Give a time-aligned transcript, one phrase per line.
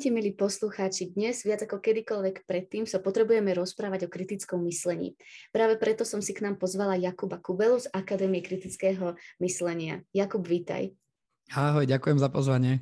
[0.00, 1.12] Ahojte, milí poslucháči.
[1.12, 5.12] Dnes viac ako kedykoľvek predtým sa potrebujeme rozprávať o kritickom myslení.
[5.52, 10.00] Práve preto som si k nám pozvala Jakuba Kubelu z Akadémie kritického myslenia.
[10.16, 10.96] Jakub, vítaj.
[11.52, 12.80] Ahoj, ďakujem za pozvanie.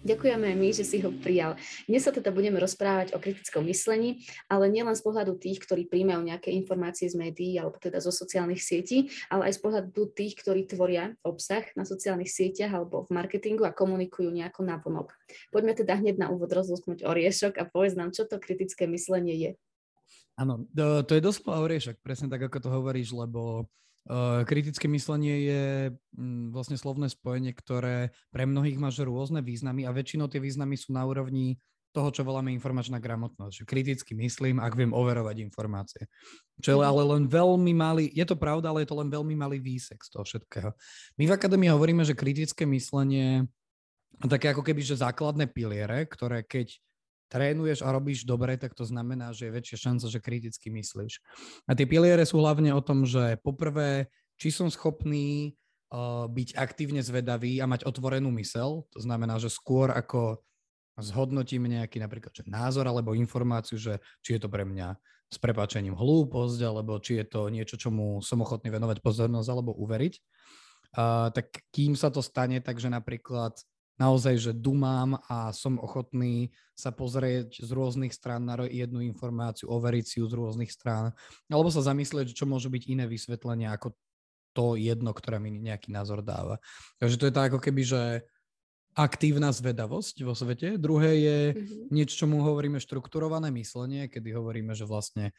[0.00, 1.60] Ďakujeme my, že si ho prijal.
[1.84, 6.24] Dnes sa teda budeme rozprávať o kritickom myslení, ale nielen z pohľadu tých, ktorí príjmajú
[6.24, 10.64] nejaké informácie z médií alebo teda zo sociálnych sietí, ale aj z pohľadu tých, ktorí
[10.64, 15.12] tvoria obsah na sociálnych sieťach alebo v marketingu a komunikujú nejako navonok.
[15.52, 19.50] Poďme teda hneď na úvod rozlusknúť oriešok a povedz nám, čo to kritické myslenie je.
[20.40, 20.64] Áno,
[21.04, 23.68] to, je doslova oriešok, presne tak, ako to hovoríš, lebo
[24.48, 25.64] kritické myslenie je
[26.16, 30.96] mm, vlastne slovné spojenie, ktoré pre mnohých má rôzne významy a väčšinou tie významy sú
[30.96, 33.62] na úrovni toho, čo voláme informačná gramotnosť.
[33.62, 36.06] Že kriticky myslím, ak viem overovať informácie.
[36.62, 39.58] Čo je ale len veľmi malý, je to pravda, ale je to len veľmi malý
[39.58, 40.70] výsek z toho všetkého.
[41.18, 43.50] My v akadémii hovoríme, že kritické myslenie
[44.22, 46.78] také ako keby, že základné piliere, ktoré keď
[47.30, 51.22] trénuješ a robíš dobre, tak to znamená, že je väčšia šanca, že kriticky myslíš.
[51.70, 55.54] A tie piliere sú hlavne o tom, že poprvé, či som schopný
[55.94, 60.42] uh, byť aktívne zvedavý a mať otvorenú mysel, to znamená, že skôr ako
[61.00, 64.98] zhodnotím nejaký napríklad že názor alebo informáciu, že či je to pre mňa
[65.30, 70.14] s prepačením hlúposť, alebo či je to niečo, čomu som ochotný venovať pozornosť alebo uveriť.
[70.90, 73.54] Uh, tak kým sa to stane, takže napríklad
[74.00, 80.04] naozaj, že dumám a som ochotný sa pozrieť z rôznych strán na jednu informáciu, overiť
[80.08, 81.12] si ju z rôznych strán,
[81.52, 83.92] alebo sa zamyslieť, čo môže byť iné vysvetlenie ako
[84.56, 86.58] to jedno, ktoré mi nejaký názor dáva.
[86.98, 88.02] Takže to je tak ako keby, že
[88.98, 90.74] aktívna zvedavosť vo svete.
[90.74, 91.94] Druhé je mm-hmm.
[91.94, 95.30] niečo, čomu hovoríme štrukturované myslenie, kedy hovoríme, že vlastne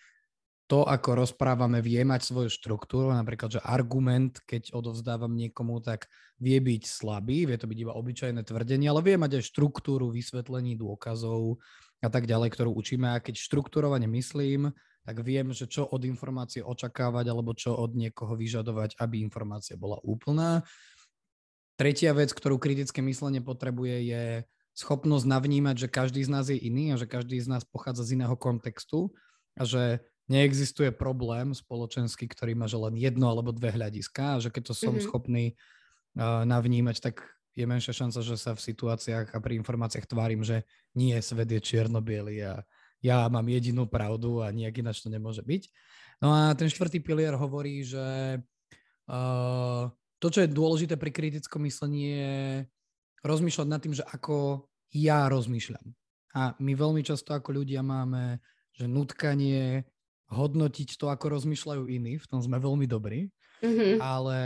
[0.71, 3.11] to, ako rozprávame, vie mať svoju štruktúru.
[3.11, 6.07] Napríklad, že argument, keď odovzdávam niekomu, tak
[6.39, 10.79] vie byť slabý, vie to byť iba obyčajné tvrdenie, ale vie mať aj štruktúru vysvetlení
[10.79, 11.59] dôkazov
[11.99, 13.11] a tak ďalej, ktorú učíme.
[13.11, 14.71] A keď štruktúrovane myslím,
[15.03, 19.99] tak viem, že čo od informácie očakávať alebo čo od niekoho vyžadovať, aby informácia bola
[20.07, 20.63] úplná.
[21.75, 24.23] Tretia vec, ktorú kritické myslenie potrebuje, je
[24.71, 28.23] schopnosť navnímať, že každý z nás je iný a že každý z nás pochádza z
[28.23, 29.11] iného kontextu
[29.59, 29.99] a že
[30.29, 34.73] neexistuje problém spoločenský, ktorý má že len jedno alebo dve hľadiska a že keď to
[34.77, 35.05] som mm-hmm.
[35.07, 35.45] schopný
[36.17, 40.63] uh, navnímať, tak je menšia šanca, že sa v situáciách a pri informáciách tvárim, že
[40.95, 42.63] nie, svet je čierno a
[43.01, 45.63] ja mám jedinú pravdu a nejak ináč to nemôže byť.
[46.21, 48.37] No a ten štvrtý pilier hovorí, že
[49.09, 49.89] uh,
[50.21, 52.35] to, čo je dôležité pri kritickom myslení, je
[53.25, 55.97] rozmýšľať nad tým, že ako ja rozmýšľam.
[56.37, 58.39] A my veľmi často ako ľudia máme,
[58.71, 59.83] že nutkanie
[60.31, 63.27] hodnotiť to, ako rozmýšľajú iní, v tom sme veľmi dobrí,
[63.59, 63.99] mm-hmm.
[63.99, 64.37] ale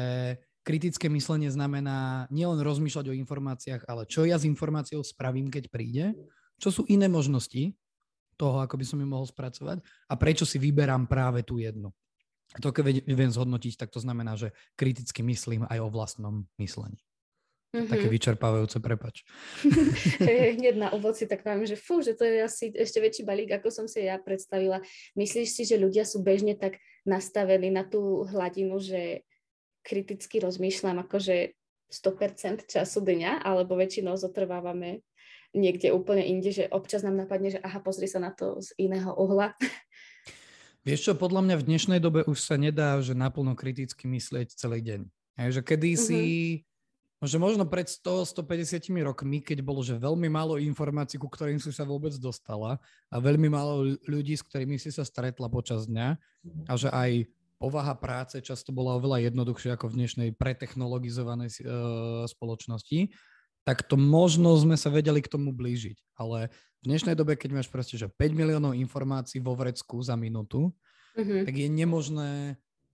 [0.66, 6.18] kritické myslenie znamená nielen rozmýšľať o informáciách, ale čo ja s informáciou spravím, keď príde,
[6.58, 7.78] čo sú iné možnosti
[8.36, 9.80] toho, ako by som ju mohol spracovať
[10.10, 11.94] a prečo si vyberám práve tú jednu.
[12.54, 16.98] A to, keď viem zhodnotiť, tak to znamená, že kriticky myslím aj o vlastnom myslení.
[17.76, 17.92] Mm-hmm.
[17.92, 19.28] Také vyčerpávajúce, prepač.
[20.56, 23.52] Hneď na úvod si tak mám, že fú, že to je asi ešte väčší balík,
[23.52, 24.80] ako som si ja predstavila.
[25.20, 29.28] Myslíš si, že ľudia sú bežne tak nastavení na tú hladinu, že
[29.84, 31.52] kriticky rozmýšľam akože
[31.92, 35.06] 100% času dňa, alebo väčšinou zotrvávame
[35.56, 39.16] niekde úplne inde, že občas nám napadne, že aha, pozri sa na to z iného
[39.16, 39.56] uhla.
[40.84, 44.84] Vieš čo, podľa mňa v dnešnej dobe už sa nedá, že naplno kriticky myslieť celý
[44.86, 45.02] deň.
[45.42, 46.75] Hej, že kedysi mm-hmm
[47.26, 51.86] že možno pred 100-150 rokmi, keď bolo že veľmi málo informácií, ku ktorým si sa
[51.86, 52.78] vôbec dostala
[53.10, 56.08] a veľmi málo ľudí, s ktorými si sa stretla počas dňa
[56.70, 63.16] a že aj povaha práce často bola oveľa jednoduchšia ako v dnešnej pretechnologizovanej uh, spoločnosti,
[63.66, 65.98] tak to možno sme sa vedeli k tomu blížiť.
[66.22, 70.70] Ale v dnešnej dobe, keď máš proste že 5 miliónov informácií vo vrecku za minútu,
[71.18, 71.42] mm-hmm.
[71.50, 72.32] tak je nemožné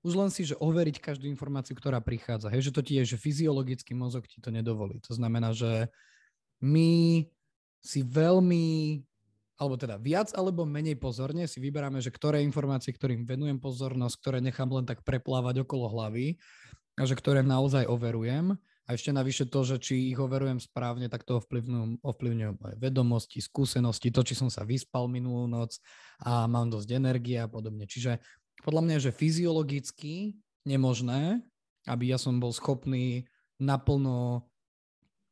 [0.01, 2.49] už len si, že overiť každú informáciu, ktorá prichádza.
[2.49, 4.97] Hej, že to ti je, že fyziologický mozog ti to nedovolí.
[5.05, 5.93] To znamená, že
[6.61, 7.25] my
[7.81, 9.01] si veľmi,
[9.57, 14.37] alebo teda viac alebo menej pozorne si vyberáme, že ktoré informácie, ktorým venujem pozornosť, ktoré
[14.41, 16.37] nechám len tak preplávať okolo hlavy
[16.97, 18.57] a že ktoré naozaj overujem.
[18.89, 23.39] A ešte navyše to, že či ich overujem správne, tak to ovplyvňujú, ovplyvňujú moje vedomosti,
[23.39, 25.79] skúsenosti, to, či som sa vyspal minulú noc
[26.19, 27.87] a mám dosť energie a podobne.
[27.87, 28.19] Čiže
[28.61, 31.41] podľa mňa, že fyziologicky nemožné,
[31.89, 33.25] aby ja som bol schopný
[33.57, 34.45] naplno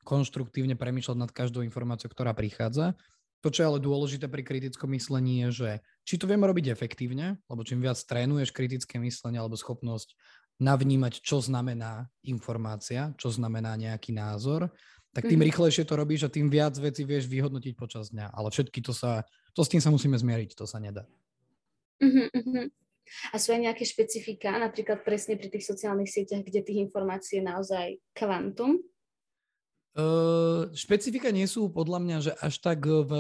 [0.05, 2.97] konštruktívne premýšľať nad každou informáciou, ktorá prichádza.
[3.39, 5.69] To, čo je ale dôležité pri kritickom myslení, je, že
[6.03, 10.11] či to vieme robiť efektívne, lebo čím viac trénuješ kritické myslenie alebo schopnosť
[10.59, 14.67] navnímať, čo znamená informácia, čo znamená nejaký názor,
[15.15, 15.47] tak tým mm-hmm.
[15.49, 18.35] rýchlejšie to robíš a tým viac vecí vieš vyhodnotiť počas dňa.
[18.35, 19.23] Ale všetky to sa,
[19.55, 21.07] to s tým sa musíme zmieriť, to sa nedá.
[22.03, 22.88] Mm-hmm.
[23.33, 27.45] A sú aj nejaké špecifika, napríklad presne pri tých sociálnych sieťach, kde tých informácií je
[27.45, 28.79] naozaj kvantum?
[29.99, 33.11] Uh, špecifika nie sú podľa mňa, že až tak v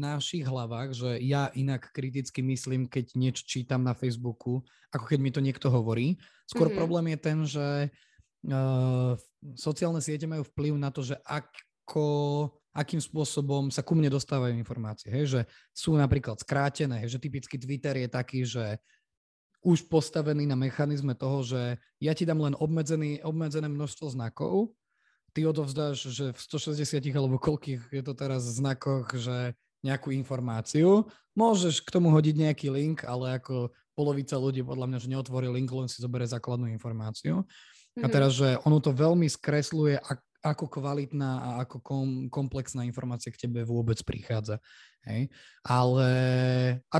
[0.00, 5.30] našich hlavách, že ja inak kriticky myslím, keď niečo čítam na Facebooku, ako keď mi
[5.30, 6.16] to niekto hovorí.
[6.48, 6.80] Skôr mm-hmm.
[6.80, 7.66] problém je ten, že
[8.48, 9.12] uh,
[9.54, 12.08] sociálne siete majú vplyv na to, že ako,
[12.72, 15.12] akým spôsobom sa ku mne dostávajú informácie.
[15.12, 15.24] Hej?
[15.30, 15.40] Že
[15.70, 17.12] sú napríklad skrátené, hej?
[17.12, 18.80] že typicky Twitter je taký, že
[19.66, 24.70] už postavený na mechanizme toho, že ja ti dám len obmedzený, obmedzené množstvo znakov
[25.36, 29.52] ty odovzdáš, že v 160 alebo koľkých je to teraz znakoch, že
[29.84, 31.04] nejakú informáciu.
[31.36, 35.68] Môžeš k tomu hodiť nejaký link, ale ako polovica ľudí podľa mňa, že neotvorí link,
[35.68, 37.44] len si zoberie základnú informáciu.
[37.44, 38.00] Mm-hmm.
[38.00, 38.12] A mhm.
[38.16, 40.00] teraz, že ono to veľmi skresluje,
[40.40, 44.56] ako kvalitná a ako kom, komplexná informácia k tebe vôbec prichádza.
[45.04, 45.28] Hej?
[45.60, 46.08] Ale
[46.88, 46.96] a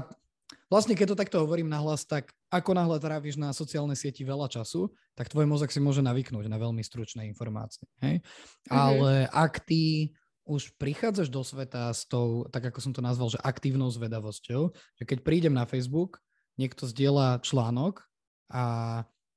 [0.68, 4.94] vlastne keď to takto hovorím nahlas, tak ako náhle tráviš na sociálnej sieti veľa času,
[5.18, 7.86] tak tvoj mozog si môže navyknúť na veľmi stručné informácie.
[7.98, 8.22] Hej?
[8.22, 8.70] Mm-hmm.
[8.70, 10.14] Ale ak ty
[10.46, 15.04] už prichádzaš do sveta s tou, tak ako som to nazval, že aktívnou zvedavosťou, že
[15.04, 16.22] keď prídem na Facebook,
[16.54, 18.06] niekto zdieľa článok
[18.54, 18.64] a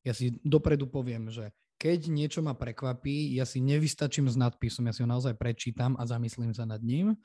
[0.06, 4.94] ja si dopredu poviem, že keď niečo ma prekvapí, ja si nevystačím s nadpisom, ja
[4.94, 7.16] si ho naozaj prečítam a zamyslím sa nad ním,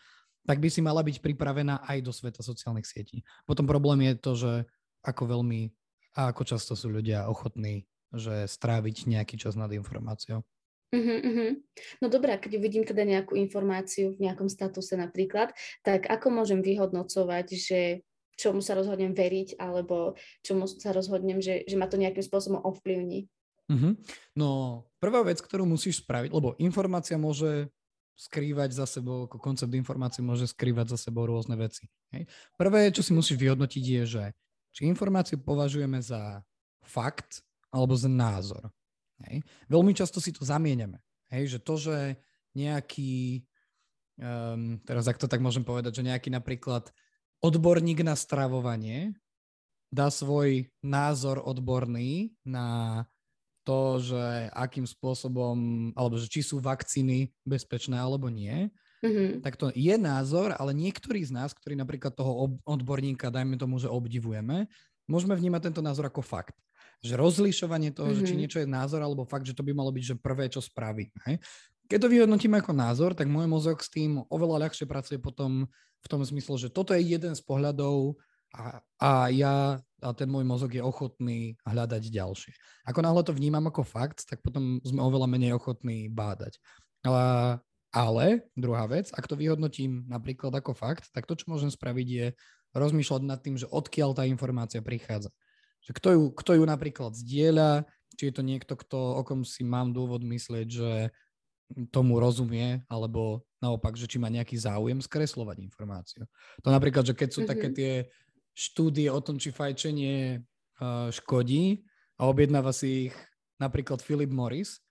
[0.46, 3.26] tak by si mala byť pripravená aj do sveta sociálnych sietí.
[3.48, 4.52] Potom problém je to, že
[5.04, 5.68] ako veľmi
[6.16, 7.84] a ako často sú ľudia ochotní
[8.14, 10.46] že stráviť nejaký čas nad informáciou.
[10.94, 11.50] Uh-huh, uh-huh.
[11.98, 15.50] No dobré, keď vidím teda nejakú informáciu v nejakom statuse napríklad,
[15.82, 17.80] tak ako môžem vyhodnocovať, že
[18.38, 20.14] čomu sa rozhodnem veriť, alebo
[20.46, 23.26] čomu sa rozhodnem, že, že ma to nejakým spôsobom ovplyvní?
[23.66, 23.98] Uh-huh.
[24.38, 24.50] No,
[25.02, 27.74] prvá vec, ktorú musíš spraviť, lebo informácia môže
[28.14, 31.90] skrývať za sebou, ako koncept informácie môže skrývať za sebou rôzne veci.
[32.14, 32.30] Hej.
[32.54, 34.24] Prvé, čo si musíš vyhodnotiť, je, že
[34.74, 36.42] či informáciu považujeme za
[36.82, 38.68] fakt alebo za názor.
[39.24, 39.46] Hej.
[39.70, 40.98] Veľmi často si to zamieňame.
[41.30, 41.96] Hej, že to, že
[42.58, 43.46] nejaký,
[44.18, 46.90] um, teraz ak to tak môžem povedať, že nejaký napríklad
[47.38, 49.14] odborník na stravovanie
[49.94, 53.02] dá svoj názor odborný na
[53.64, 58.68] to, že akým spôsobom, alebo že či sú vakcíny bezpečné alebo nie,
[59.04, 59.44] Mm-hmm.
[59.44, 63.92] Tak to je názor, ale niektorí z nás, ktorí napríklad toho odborníka, dajme tomu, že
[63.92, 64.64] obdivujeme,
[65.04, 66.56] môžeme vnímať tento názor ako fakt.
[67.04, 68.24] Že rozlišovanie toho, mm-hmm.
[68.24, 68.40] že či mhm.
[68.40, 71.12] niečo je názor alebo fakt, že to by malo byť, že prvé, čo spraví.
[71.28, 71.36] Hej?
[71.84, 75.68] Keď to vyhodnotíme ako názor, tak môj mozog s tým oveľa ľahšie pracuje potom
[76.00, 78.16] v tom zmysle, že toto je jeden z pohľadov
[78.56, 82.52] a, a ja a ten môj mozog je ochotný hľadať ďalšie.
[82.84, 86.60] Ako náhle to vnímam ako fakt, tak potom sme oveľa menej ochotní bádať.
[87.00, 87.56] Ale
[87.94, 92.26] ale druhá vec, ak to vyhodnotím napríklad ako fakt, tak to, čo môžem spraviť, je
[92.74, 95.30] rozmýšľať nad tým, že odkiaľ tá informácia prichádza.
[95.86, 97.86] Že kto ju, kto ju napríklad zdieľa,
[98.18, 100.90] či je to niekto, kto, o kom si mám dôvod myslieť, že
[101.94, 106.26] tomu rozumie, alebo naopak, že či má nejaký záujem skreslovať informáciu.
[106.60, 107.52] To napríklad, že keď sú mm-hmm.
[107.54, 107.92] také tie
[108.52, 111.82] štúdie o tom, či fajčenie uh, škodí
[112.20, 113.16] a objednáva si ich
[113.58, 114.83] napríklad Philip Morris,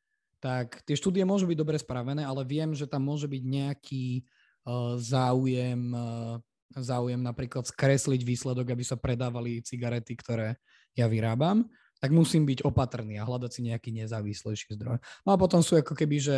[0.43, 4.27] tak tie štúdie môžu byť dobre spravené, ale viem, že tam môže byť nejaký
[4.67, 6.35] uh, záujem, uh,
[6.75, 10.59] záujem napríklad skresliť výsledok, aby sa predávali cigarety, ktoré
[10.99, 11.71] ja vyrábam,
[12.03, 14.99] tak musím byť opatrný a hľadať si nejaký nezávislejší zdroj.
[15.23, 16.37] No a potom sú ako keby, že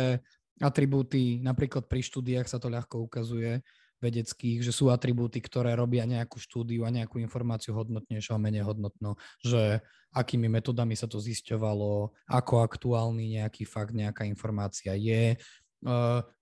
[0.62, 3.58] atribúty, napríklad pri štúdiách sa to ľahko ukazuje,
[4.00, 9.16] vedeckých, že sú atribúty, ktoré robia nejakú štúdiu a nejakú informáciu hodnotnejšou a menej hodnotnou,
[9.40, 9.80] že
[10.16, 15.36] akými metodami sa to zisťovalo, ako aktuálny nejaký fakt, nejaká informácia je,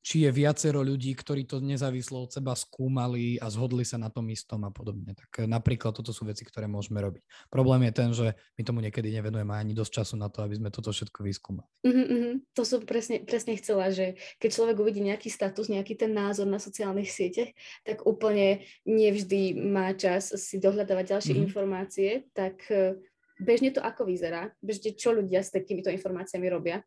[0.05, 4.29] či je viacero ľudí, ktorí to nezávislo od seba skúmali a zhodli sa na tom
[4.29, 5.17] istom a podobne.
[5.17, 7.25] Tak eh, napríklad toto sú veci, ktoré môžeme robiť.
[7.49, 8.26] Problém je ten, že
[8.61, 11.69] my tomu niekedy nevenujeme ani dosť času na to, aby sme toto všetko vyskúmali.
[11.88, 12.37] Uh-huh.
[12.53, 16.61] To som presne, presne chcela, že keď človek uvidí nejaký status, nejaký ten názor na
[16.61, 17.50] sociálnych sieťach,
[17.83, 21.47] tak úplne nevždy má čas si dohľadávať ďalšie uh-huh.
[21.49, 22.97] informácie, tak eh,
[23.41, 24.53] bežne to ako vyzerá?
[24.61, 26.85] Bežne čo ľudia s takýmito informáciami robia?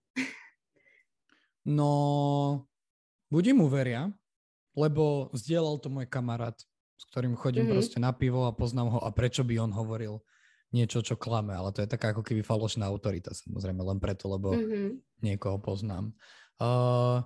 [1.68, 1.92] No,
[3.28, 4.08] buď mu veria,
[4.72, 6.56] lebo zdieľal to môj kamarát,
[6.96, 7.76] s ktorým chodím mm-hmm.
[7.76, 10.24] proste na pivo a poznám ho a prečo by on hovoril
[10.72, 14.56] niečo, čo klame, ale to je taká ako keby falošná autorita, samozrejme, len preto, lebo
[14.56, 15.24] mm-hmm.
[15.24, 16.12] niekoho poznám.
[16.60, 17.24] Uh,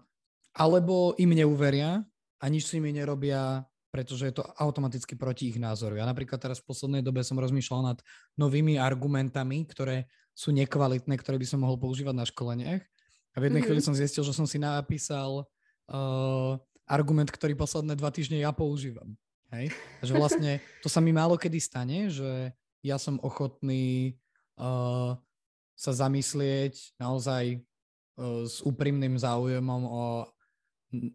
[0.57, 2.01] alebo im neuveria
[2.41, 5.99] a nič si mi nerobia, pretože je to automaticky proti ich názoru.
[5.99, 7.99] Ja napríklad teraz v poslednej dobe som rozmýšľal nad
[8.39, 12.83] novými argumentami, ktoré sú nekvalitné, ktoré by som mohol používať na školeniach.
[13.31, 13.67] A v jednej mm-hmm.
[13.67, 19.15] chvíli som zistil, že som si napísal uh, argument, ktorý posledné dva týždne ja používam.
[19.51, 19.75] Hej?
[19.99, 24.15] že vlastne to sa mi málo kedy stane, že ja som ochotný
[24.55, 25.19] uh,
[25.75, 30.03] sa zamyslieť naozaj uh, s úprimným záujemom o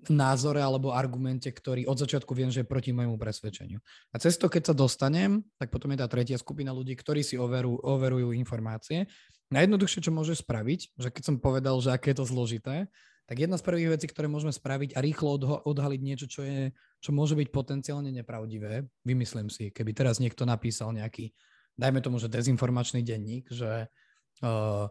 [0.09, 3.79] názore alebo argumente, ktorý od začiatku viem, že je proti môjmu presvedčeniu.
[4.13, 7.37] A cez to, keď sa dostanem, tak potom je tá tretia skupina ľudí, ktorí si
[7.37, 9.05] overu, overujú informácie.
[9.53, 12.89] Najjednoduchšie, čo môže spraviť, že keď som povedal, že aké je to zložité,
[13.27, 16.71] tak jedna z prvých vecí, ktoré môžeme spraviť a rýchlo odho- odhaliť niečo, čo, je,
[17.03, 21.35] čo môže byť potenciálne nepravdivé, vymyslím si, keby teraz niekto napísal nejaký,
[21.75, 24.87] dajme tomu, že dezinformačný denník, že uh,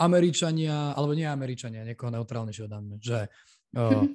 [0.00, 3.28] Američania, alebo nie Američania, niekoho neutrálnejšieho dáme, že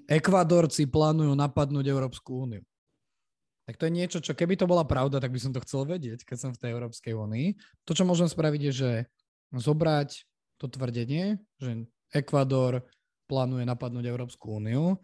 [0.09, 2.63] Ekvadorci plánujú napadnúť Európsku úniu.
[3.63, 6.27] Tak to je niečo, čo keby to bola pravda, tak by som to chcel vedieť,
[6.27, 7.47] keď som v tej Európskej únii.
[7.87, 8.91] To, čo môžem spraviť, je, že
[9.55, 10.27] zobrať
[10.59, 12.83] to tvrdenie, že Ekvador
[13.31, 14.99] plánuje napadnúť Európsku úniu,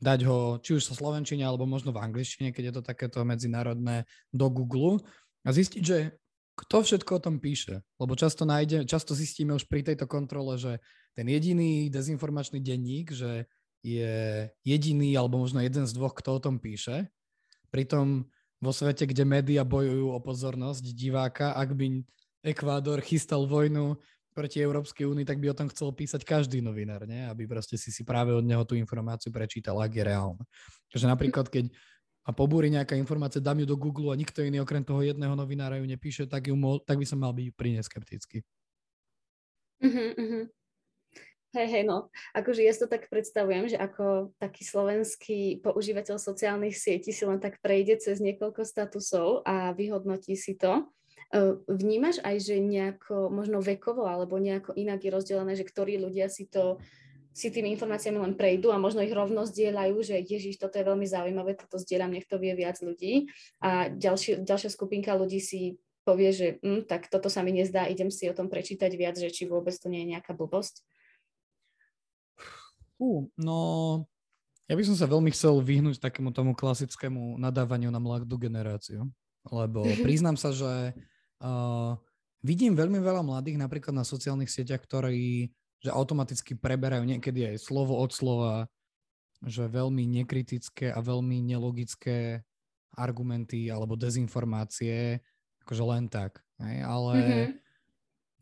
[0.00, 4.08] dať ho či už sa slovenčine, alebo možno v angličtine, keď je to takéto medzinárodné,
[4.32, 5.04] do Google
[5.44, 6.16] a zistiť, že
[6.56, 7.84] kto všetko o tom píše.
[8.00, 10.80] Lebo často, nájde, často zistíme už pri tejto kontrole, že
[11.12, 13.46] ten jediný dezinformačný denník, že
[13.82, 17.10] je jediný alebo možno jeden z dvoch, kto o tom píše.
[17.74, 18.30] Pritom
[18.62, 22.06] vo svete, kde médiá bojujú o pozornosť diváka, ak by
[22.42, 23.98] Ekvádor chystal vojnu
[24.34, 27.22] proti Európskej únii, tak by o tom chcel písať každý novinár, nie?
[27.26, 30.44] aby proste si si práve od neho tú informáciu prečítal, ak je reálna.
[30.90, 31.68] Takže napríklad, keď
[32.22, 35.82] a pobúri nejaká informácia, dám ju do Google a nikto iný okrem toho jedného novinára
[35.82, 38.46] ju nepíše, tak, ju mo- tak by som mal byť príne skeptický.
[39.82, 40.46] Uh-huh.
[41.52, 42.08] Hej, hej, no.
[42.32, 47.44] Akože ja si to tak predstavujem, že ako taký slovenský používateľ sociálnych sietí si len
[47.44, 50.88] tak prejde cez niekoľko statusov a vyhodnotí si to.
[51.68, 56.48] Vnímaš aj, že nejako možno vekovo alebo nejako inak je rozdelené, že ktorí ľudia si
[56.48, 56.80] to
[57.32, 61.08] si tými informáciami len prejdú a možno ich rovno zdieľajú, že Ježiš, toto je veľmi
[61.08, 63.32] zaujímavé, toto zdieľam, nech to vie viac ľudí.
[63.64, 68.12] A ďalší, ďalšia skupinka ľudí si povie, že hm, tak toto sa mi nezdá, idem
[68.12, 70.84] si o tom prečítať viac, že či vôbec to nie je nejaká blbosť.
[73.02, 73.58] Fú, no
[74.70, 79.10] ja by som sa veľmi chcel vyhnúť takému tomu klasickému nadávaniu na mladú generáciu,
[79.50, 80.94] lebo priznám sa, že
[81.42, 81.98] Uh,
[82.46, 85.50] vidím veľmi veľa mladých napríklad na sociálnych sieťach, ktorí
[85.82, 88.70] že automaticky preberajú niekedy aj slovo od slova,
[89.42, 92.46] že veľmi nekritické a veľmi nelogické
[92.94, 95.18] argumenty alebo dezinformácie,
[95.66, 96.38] akože len tak.
[96.62, 96.86] Hej?
[96.86, 97.48] Ale mm-hmm.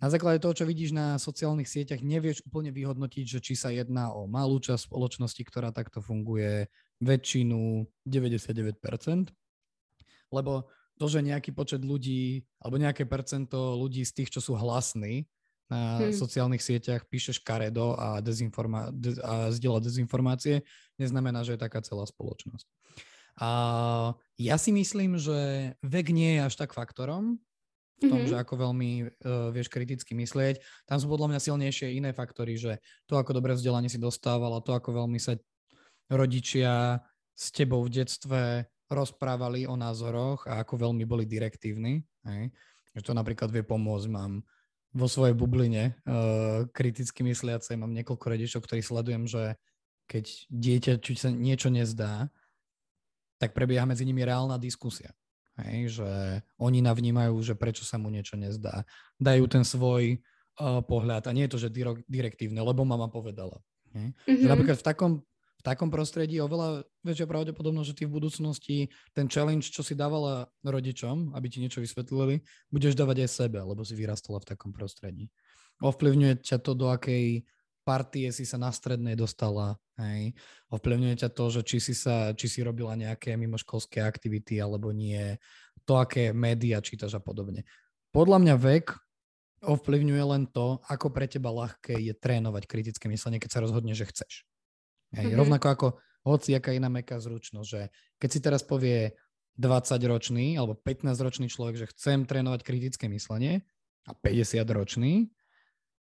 [0.01, 4.09] Na základe toho, čo vidíš na sociálnych sieťach, nevieš úplne vyhodnotiť, že či sa jedná
[4.17, 8.81] o malú časť spoločnosti, ktorá takto funguje, väčšinu 99%,
[10.33, 10.53] lebo
[11.01, 15.25] to, že nejaký počet ľudí alebo nejaké percento ľudí z tých, čo sú hlasní
[15.73, 16.13] na hmm.
[16.13, 20.67] sociálnych sieťach, píše škaredo a, dezinforma- de- a zdieľa dezinformácie,
[21.01, 22.67] neznamená, že je taká celá spoločnosť.
[23.41, 23.51] A
[24.37, 27.41] ja si myslím, že vek nie je až tak faktorom,
[28.01, 28.33] v tom, mm-hmm.
[28.33, 30.59] že ako veľmi uh, vieš kriticky myslieť.
[30.89, 34.73] Tam sú podľa mňa silnejšie iné faktory, že to, ako dobre vzdelanie si dostávala, to,
[34.73, 35.37] ako veľmi sa
[36.09, 37.05] rodičia
[37.37, 42.03] s tebou v detstve rozprávali o názoroch a ako veľmi boli direktívni.
[42.27, 42.51] Hej.
[42.97, 44.09] Že to napríklad vie pomôcť.
[44.11, 44.43] Mám
[44.91, 49.55] vo svojej bubline uh, kriticky mysliacej, mám niekoľko rodičov, ktorí sledujem, že
[50.11, 52.27] keď dieťa či sa niečo nezdá,
[53.39, 55.15] tak prebieha medzi nimi reálna diskusia.
[55.67, 56.11] Hej, že
[56.57, 58.89] oni navnímajú, že prečo sa mu niečo nezdá.
[59.21, 61.75] Dajú ten svoj uh, pohľad a nie je to, že
[62.09, 63.61] direktívne, lebo mama povedala.
[63.93, 64.15] Hej.
[64.15, 64.41] Mm-hmm.
[64.41, 64.53] Že mhm.
[64.53, 65.13] napríklad v takom
[65.61, 68.77] v takom prostredí je oveľa väčšia pravdepodobnosť, že ty v budúcnosti
[69.13, 72.41] ten challenge, čo si dávala rodičom, aby ti niečo vysvetlili,
[72.73, 75.29] budeš dávať aj sebe, lebo si vyrastala v takom prostredí.
[75.85, 77.45] Ovplyvňuje ťa to, do akej
[77.83, 80.37] partie si sa na strednej dostala, hej.
[80.71, 85.37] Ovplyvňuje ťa to, že či si, sa, či si robila nejaké mimoškolské aktivity alebo nie,
[85.89, 87.65] to, aké médiá čítaš a podobne.
[88.11, 88.87] Podľa mňa vek
[89.61, 94.09] ovplyvňuje len to, ako pre teba ľahké je trénovať kritické myslenie, keď sa rozhodne, že
[94.09, 94.49] chceš.
[95.13, 95.41] Hej, mm-hmm.
[95.41, 95.89] Rovnako ako
[96.25, 97.81] hoci aká iná meká zručnosť, že
[98.21, 99.17] keď si teraz povie
[99.61, 103.67] 20-ročný alebo 15-ročný človek, že chcem trénovať kritické myslenie
[104.09, 105.29] a 50-ročný,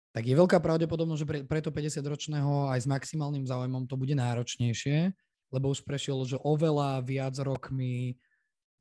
[0.10, 4.18] tak je veľká pravdepodobnosť, že pre, pre to 50-ročného aj s maximálnym záujmom to bude
[4.18, 5.14] náročnejšie,
[5.54, 8.18] lebo už prešiel, že oveľa viac rokmi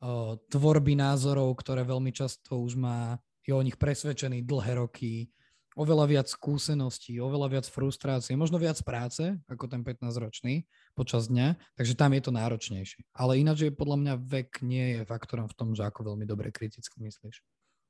[0.00, 5.32] o, tvorby názorov, ktoré veľmi často už má je o nich presvedčený dlhé roky,
[5.73, 11.97] oveľa viac skúseností, oveľa viac frustrácie, možno viac práce ako ten 15-ročný počas dňa, takže
[11.97, 13.00] tam je to náročnejšie.
[13.16, 16.52] Ale ináč je podľa mňa vek nie je faktorom v tom, že ako veľmi dobre
[16.52, 17.40] kriticky myslíš.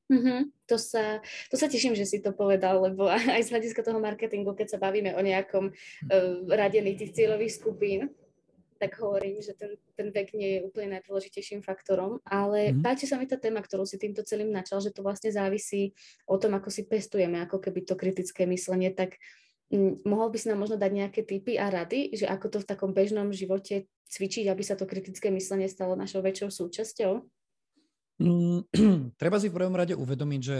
[0.08, 0.40] Mm-hmm.
[0.72, 1.20] To, sa,
[1.52, 4.78] to sa teším, že si to povedal, lebo aj z hľadiska toho marketingu, keď sa
[4.80, 8.08] bavíme o nejakom uh, radení tých cieľových skupín,
[8.78, 12.82] tak hovorím, že ten, ten vek nie je úplne najdôležitejším faktorom, ale mm-hmm.
[12.86, 15.92] páči sa mi tá téma, ktorú si týmto celým načal, že to vlastne závisí
[16.30, 19.18] o tom, ako si pestujeme, ako keby to kritické myslenie, tak
[19.74, 22.68] m, mohol by si nám možno dať nejaké tipy a rady, že ako to v
[22.70, 27.26] takom bežnom živote cvičiť, aby sa to kritické myslenie stalo našou väčšou súčasťou?
[28.18, 28.66] Mm,
[29.20, 30.58] treba si v prvom rade uvedomiť, že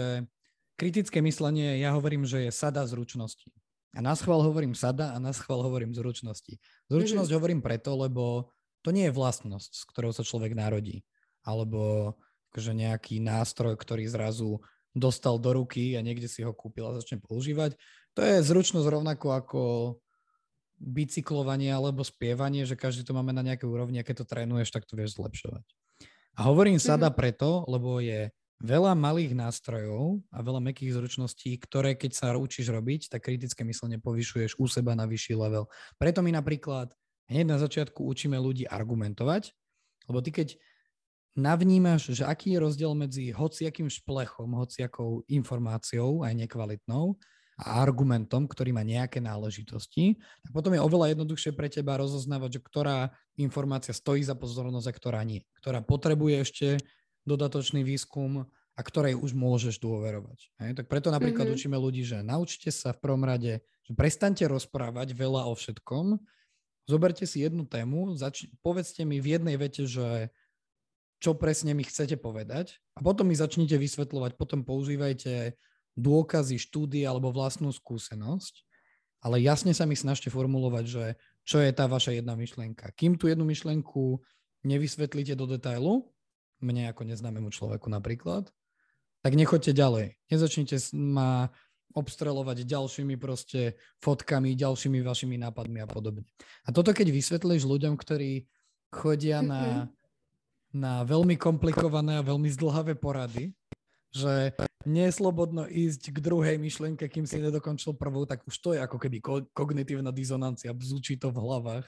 [0.79, 3.51] kritické myslenie, ja hovorím, že je sada zručností.
[3.97, 6.61] A na schvál hovorím sada a na schvál hovorím zručnosti.
[6.87, 7.35] Zručnosť mm-hmm.
[7.35, 8.53] hovorím preto, lebo
[8.85, 11.03] to nie je vlastnosť, s ktorou sa človek narodí.
[11.43, 12.13] Alebo
[12.53, 14.61] akože nejaký nástroj, ktorý zrazu
[14.93, 17.77] dostal do ruky a niekde si ho kúpil a začne používať.
[18.17, 19.61] To je zručnosť rovnako ako
[20.79, 24.87] bicyklovanie alebo spievanie, že každý to máme na nejakej úrovni a keď to trénuješ, tak
[24.87, 25.65] to vieš zlepšovať.
[26.37, 27.19] A hovorím sada mm-hmm.
[27.19, 33.07] preto, lebo je veľa malých nástrojov a veľa mekých zručností, ktoré keď sa učíš robiť,
[33.07, 35.71] tak kritické myslenie povyšuješ u seba na vyšší level.
[35.95, 36.91] Preto my napríklad
[37.31, 39.55] hneď na začiatku učíme ľudí argumentovať,
[40.11, 40.59] lebo ty keď
[41.39, 47.15] navnímaš, že aký je rozdiel medzi hociakým šplechom, hociakou informáciou, aj nekvalitnou,
[47.59, 50.15] a argumentom, ktorý má nejaké náležitosti,
[50.47, 52.97] tak potom je oveľa jednoduchšie pre teba rozoznávať, že ktorá
[53.35, 55.43] informácia stojí za pozornosť a ktorá nie.
[55.59, 56.67] Ktorá potrebuje ešte
[57.27, 60.39] dodatočný výskum a ktorej už môžeš dôverovať.
[60.63, 60.71] Hej?
[60.79, 61.59] Tak preto napríklad mm-hmm.
[61.59, 66.15] učíme ľudí, že naučte sa v prvom rade, že prestante rozprávať veľa o všetkom,
[66.87, 70.31] zoberte si jednu tému, zač- povedzte mi v jednej vete, že
[71.19, 75.59] čo presne mi chcete povedať a potom mi začnite vysvetľovať, potom používajte
[75.97, 78.65] dôkazy, štúdie alebo vlastnú skúsenosť,
[79.19, 81.05] ale jasne sa mi snažte formulovať, že
[81.43, 82.93] čo je tá vaša jedna myšlienka.
[82.95, 84.21] Kým tú jednu myšlienku
[84.63, 86.07] nevysvetlíte do detailu,
[86.59, 88.51] mne ako neznámemu človeku napríklad,
[89.19, 90.07] tak nechoďte ďalej.
[90.31, 91.51] Nezačnite ma
[91.97, 96.23] obstrelovať ďalšími proste fotkami, ďalšími vašimi nápadmi a podobne.
[96.63, 98.45] A toto keď vysvetlíš ľuďom, ktorí
[98.93, 99.89] chodia na,
[100.69, 103.51] na veľmi komplikované a veľmi zdlhavé porady,
[104.13, 104.53] že
[104.87, 108.79] nie je slobodno ísť k druhej myšlienke, kým si nedokončil prvú, tak už to je
[108.79, 111.87] ako keby ko- kognitívna dizonancia, bzúči to v hlavách.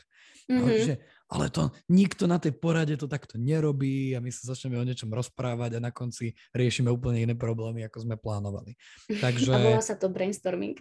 [0.52, 0.84] Mm-hmm.
[0.84, 0.94] že,
[1.32, 5.08] ale to nikto na tej porade to takto nerobí a my sa začneme o niečom
[5.08, 8.76] rozprávať a na konci riešime úplne iné problémy, ako sme plánovali.
[9.08, 9.54] Takže...
[9.56, 10.76] A volá sa to brainstorming.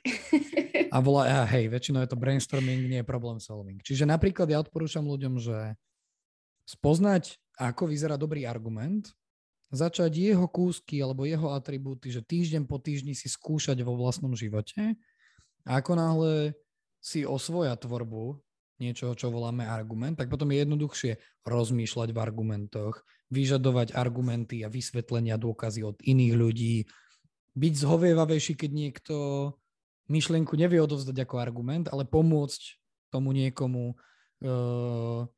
[0.91, 3.79] a volá, a hej, väčšinou je to brainstorming, nie je problem solving.
[3.87, 5.79] Čiže napríklad ja odporúčam ľuďom, že
[6.67, 9.15] spoznať, ako vyzerá dobrý argument,
[9.71, 14.99] začať jeho kúsky alebo jeho atribúty, že týždeň po týždni si skúšať vo vlastnom živote?
[15.67, 16.35] A ako náhle
[17.01, 18.39] si osvoja tvorbu
[18.81, 21.13] niečoho, čo voláme argument, tak potom je jednoduchšie
[21.45, 26.77] rozmýšľať v argumentoch, vyžadovať argumenty a vysvetlenia, dôkazy od iných ľudí,
[27.55, 29.15] byť zhovievavejší, keď niekto
[30.09, 32.81] myšlienku nevie odovzdať ako argument, ale pomôcť
[33.13, 35.29] tomu niekomu uh,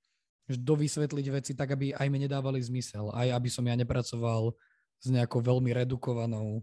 [0.50, 4.54] dovysvetliť veci tak, aby aj mi nedávali zmysel, aj aby som ja nepracoval
[5.02, 6.62] s nejakou veľmi redukovanou,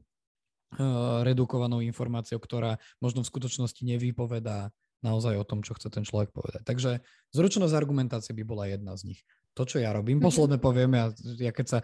[0.79, 6.35] uh, redukovanou informáciou, ktorá možno v skutočnosti nevypovedá naozaj o tom, čo chce ten človek
[6.35, 6.63] povedať.
[6.67, 6.99] Takže
[7.31, 9.21] zručnosť argumentácie by bola jedna z nich.
[9.55, 10.25] To, čo ja robím, mhm.
[10.27, 11.05] posledne poviem, ja,
[11.39, 11.79] ja keď sa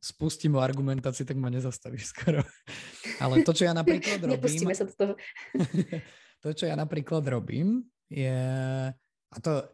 [0.00, 2.40] spustím o argumentácii, tak ma nezastavíš skoro.
[3.20, 4.64] Ale to, čo ja napríklad robím...
[4.74, 5.14] sa do toho.
[6.42, 8.34] to, čo ja napríklad robím, je...
[9.34, 9.66] A to,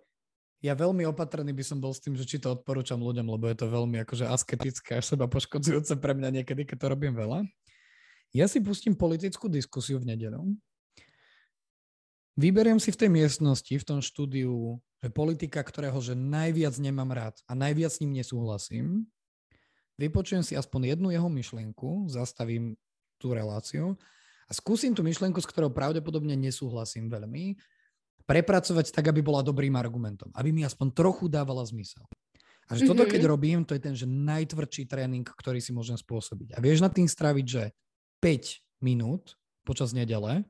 [0.61, 3.57] ja veľmi opatrný by som bol s tým, že či to odporúčam ľuďom, lebo je
[3.57, 7.49] to veľmi akože asketické a seba poškodzujúce pre mňa niekedy, keď to robím veľa.
[8.37, 10.45] Ja si pustím politickú diskusiu v nedelu.
[12.37, 17.37] Vyberiem si v tej miestnosti, v tom štúdiu, že politika, ktorého že najviac nemám rád
[17.49, 19.09] a najviac s ním nesúhlasím,
[19.97, 22.77] vypočujem si aspoň jednu jeho myšlienku, zastavím
[23.17, 23.97] tú reláciu
[24.49, 27.57] a skúsim tú myšlienku, s ktorou pravdepodobne nesúhlasím veľmi,
[28.31, 32.07] prepracovať tak, aby bola dobrým argumentom, aby mi aspoň trochu dávala zmysel.
[32.71, 33.31] A že toto, keď mhm.
[33.35, 36.55] robím, to je ten, že najtvrdší tréning, ktorý si môžem spôsobiť.
[36.55, 37.63] A vieš nad tým stráviť, že
[38.23, 39.35] 5 minút
[39.67, 40.47] počas nedele,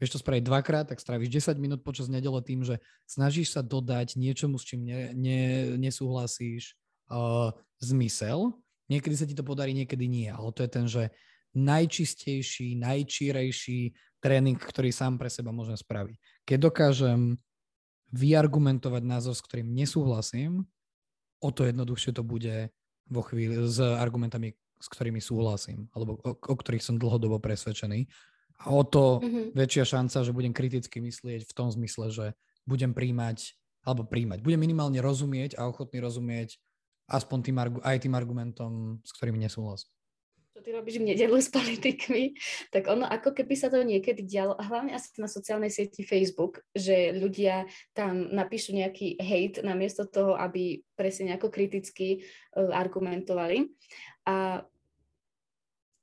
[0.00, 4.16] vieš to spraviť dvakrát, tak stráviš 10 minút počas nedele tým, že snažíš sa dodať
[4.16, 6.72] niečomu, s čím ne, ne, nesúhlasíš,
[7.12, 7.52] uh,
[7.84, 8.56] zmysel.
[8.88, 10.32] Niekedy sa ti to podarí, niekedy nie.
[10.32, 11.12] Ale to je ten, že
[11.52, 13.80] najčistejší, najčírejší
[14.18, 16.18] tréning, ktorý sám pre seba môžem spraviť.
[16.44, 17.20] Keď dokážem
[18.10, 20.64] vyargumentovať názor, s ktorým nesúhlasím,
[21.38, 22.72] o to jednoduchšie to bude
[23.08, 28.06] vo chvíli s argumentami, s ktorými súhlasím, alebo o, o ktorých som dlhodobo presvedčený.
[28.66, 29.54] A o to mm-hmm.
[29.54, 32.26] väčšia šanca, že budem kriticky myslieť v tom zmysle, že
[32.66, 33.54] budem príjmať,
[33.86, 36.58] alebo príjmať, budem minimálne rozumieť a ochotný rozumieť
[37.08, 39.97] aspoň tým, aj tým argumentom, s ktorými nesúhlasím
[40.58, 42.34] čo ty robíš v nedelu s politikmi,
[42.74, 46.66] tak ono ako keby sa to niekedy dialo, a hlavne asi na sociálnej sieti Facebook,
[46.74, 52.26] že ľudia tam napíšu nejaký hate namiesto toho, aby presne nejako kriticky
[52.58, 53.70] uh, argumentovali.
[54.26, 54.66] A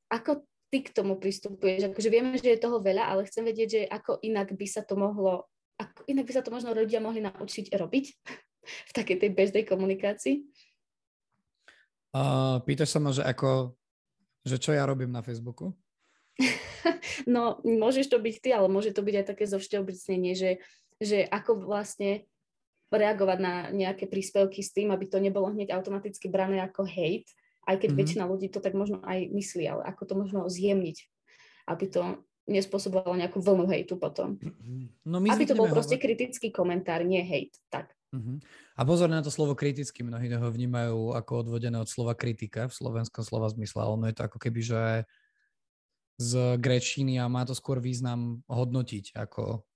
[0.08, 1.92] ako ty k tomu pristupuješ?
[1.92, 4.96] Akože vieme, že je toho veľa, ale chcem vedieť, že ako inak by sa to
[4.96, 8.06] mohlo, ako inak by sa to možno ľudia mohli naučiť robiť
[8.88, 10.48] v takej tej bežnej komunikácii?
[12.16, 13.76] Uh, pýtaš sa ma, že ako
[14.46, 15.74] že čo ja robím na Facebooku?
[17.26, 20.62] no, môžeš to byť ty, ale môže to byť aj také zovšteobecnenie, že,
[21.02, 22.30] že ako vlastne
[22.96, 27.28] reagovať na nejaké príspevky s tým, aby to nebolo hneď automaticky brané ako hate,
[27.66, 28.00] aj keď mm-hmm.
[28.00, 30.98] väčšina ľudí to tak možno aj myslí, ale ako to možno zjemniť,
[31.68, 34.38] aby to nespôsobovalo nejakú vlnu hejtu potom.
[35.02, 36.06] No my aby to bol proste hovor...
[36.06, 37.58] kritický komentár, nie hate.
[37.74, 37.90] Tak.
[38.16, 38.40] Uh-huh.
[38.80, 42.74] A pozor na to slovo kriticky, mnohí ho vnímajú ako odvodené od slova kritika v
[42.74, 44.82] slovenskom slova zmysle, ale ono je to ako keby, že
[46.16, 49.68] z grečiny a má to skôr význam hodnotiť ako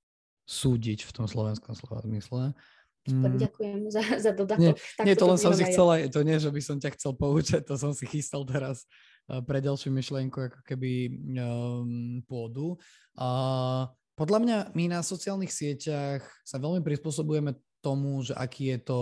[0.47, 2.56] súdiť v tom slovenskom slova zmysle.
[3.04, 3.39] Super, mm.
[3.39, 4.60] ďakujem za, za dodatok.
[4.60, 4.73] Nie,
[5.04, 7.75] nie to len som si chcela, to nie, že by som ťa chcel poučať, to
[7.75, 8.88] som si chystal teraz
[9.28, 12.80] uh, pre ďalšiu myšlienku, ako keby um, pôdu.
[13.19, 13.88] Uh,
[14.19, 19.02] podľa mňa my na sociálnych sieťach sa veľmi prispôsobujeme tomu, že aký je to,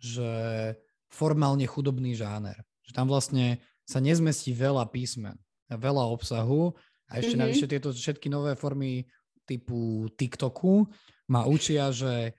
[0.00, 0.30] že
[1.10, 2.56] formálne chudobný žáner.
[2.86, 5.34] Že tam vlastne sa nezmestí veľa písmen,
[5.66, 6.74] veľa obsahu
[7.10, 7.42] a ešte mm-hmm.
[7.42, 9.06] navyše tieto všetky nové formy
[9.42, 10.86] typu TikToku
[11.30, 12.38] ma učia, že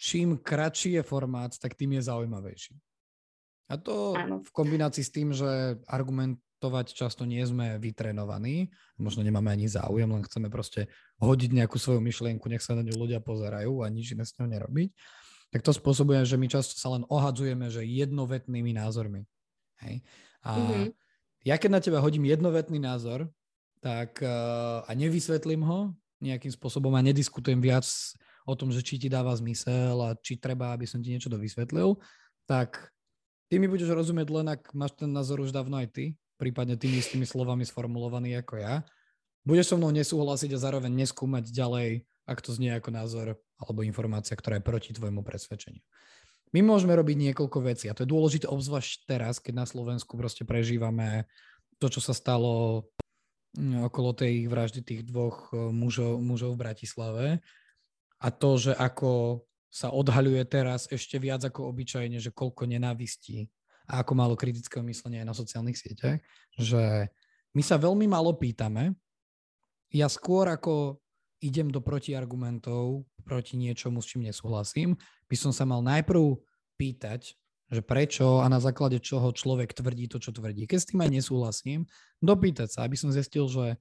[0.00, 2.74] čím kratší je formát, tak tým je zaujímavejší.
[3.68, 4.40] A to Áno.
[4.40, 5.76] v kombinácii s tým, že
[6.58, 10.90] argumentovať často nie sme vytrenovaní, možno nemáme ani záujem, len chceme proste
[11.22, 14.50] hodiť nejakú svoju myšlienku, nech sa na ňu ľudia pozerajú a nič iné s ňou
[14.50, 14.90] nerobiť,
[15.54, 19.22] tak to spôsobuje, že my často sa len ohadzujeme, že jednovetnými názormi.
[19.86, 20.02] Hej?
[20.42, 20.86] A mm-hmm.
[21.46, 23.30] ja keď na teba hodím jednovetný názor,
[23.78, 27.86] tak uh, a nevysvetlím ho nejakým spôsobom a nediskutujem viac
[28.42, 31.94] o tom, že či ti dáva zmysel a či treba, aby som ti niečo dovysvetlil,
[32.50, 32.90] tak
[33.48, 36.04] Ty mi budeš rozumieť len, ak máš ten názor už dávno aj ty,
[36.38, 38.86] prípadne tými istými slovami sformulovaný ako ja.
[39.42, 43.26] Budeš so mnou nesúhlasiť a zároveň neskúmať ďalej, ak to znie ako názor
[43.58, 45.82] alebo informácia, ktorá je proti tvojmu presvedčeniu.
[46.54, 50.48] My môžeme robiť niekoľko vecí a to je dôležité obzvlášť teraz, keď na Slovensku proste
[50.48, 51.28] prežívame
[51.76, 52.86] to, čo sa stalo
[53.58, 57.26] mm, okolo tej vraždy tých dvoch e, mužov, mužov v Bratislave
[58.16, 63.52] a to, že ako sa odhaľuje teraz ešte viac ako obyčajne, že koľko nenávistí
[63.88, 66.20] a ako málo kritického myslenia aj na sociálnych sieťach,
[66.60, 67.08] že
[67.56, 68.92] my sa veľmi málo pýtame.
[69.88, 71.00] Ja skôr ako
[71.40, 75.00] idem do protiargumentov proti niečomu, s čím nesúhlasím,
[75.32, 76.36] by som sa mal najprv
[76.76, 77.32] pýtať,
[77.68, 80.64] že prečo a na základe čoho človek tvrdí to, čo tvrdí.
[80.68, 81.80] Keď s tým aj nesúhlasím,
[82.20, 83.76] dopýtať sa, aby som zistil, že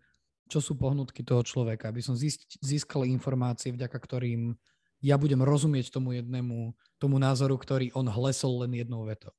[0.47, 2.15] čo sú pohnutky toho človeka, aby som
[2.63, 4.55] získal informácie, vďaka ktorým
[5.03, 9.35] ja budem rozumieť tomu jednému, tomu názoru, ktorý on hlesol len jednou vetou.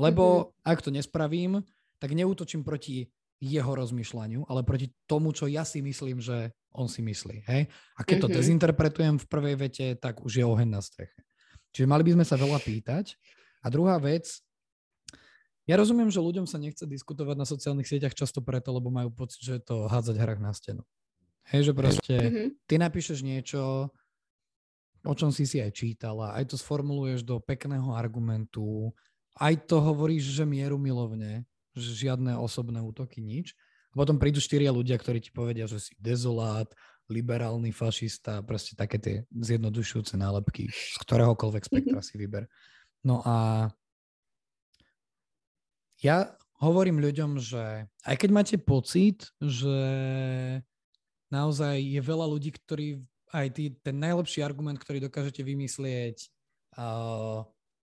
[0.00, 0.68] Lebo mm-hmm.
[0.68, 1.60] ak to nespravím,
[2.00, 3.10] tak neútočím proti
[3.42, 7.42] jeho rozmýšľaniu, ale proti tomu, čo ja si myslím, že on si myslí.
[7.46, 7.66] Hej?
[7.98, 8.32] A keď mm-hmm.
[8.32, 11.18] to dezinterpretujem v prvej vete, tak už je oheň na streche.
[11.74, 13.18] Čiže mali by sme sa veľa pýtať.
[13.62, 14.42] A druhá vec,
[15.66, 19.42] ja rozumiem, že ľuďom sa nechce diskutovať na sociálnych sieťach často preto, lebo majú pocit,
[19.42, 20.82] že je to hádzať hrách na stenu.
[21.50, 22.48] Hej, že proste mm-hmm.
[22.66, 23.90] ty napíšeš niečo,
[25.02, 28.94] o čom si si aj čítala, aj to sformuluješ do pekného argumentu,
[29.38, 33.56] aj to hovoríš, že mieru milovne, že žiadne osobné útoky, nič.
[33.92, 36.68] A potom prídu štyria ľudia, ktorí ti povedia, že si dezolát,
[37.12, 42.48] liberálny fašista, proste také tie zjednodušujúce nálepky z ktoréhokoľvek spektra si vyber.
[43.04, 43.68] No a
[46.00, 49.76] ja hovorím ľuďom, že aj keď máte pocit, že
[51.28, 56.28] naozaj je veľa ľudí, ktorí aj ty, ten najlepší argument, ktorý dokážete vymyslieť,
[56.76, 57.42] uh,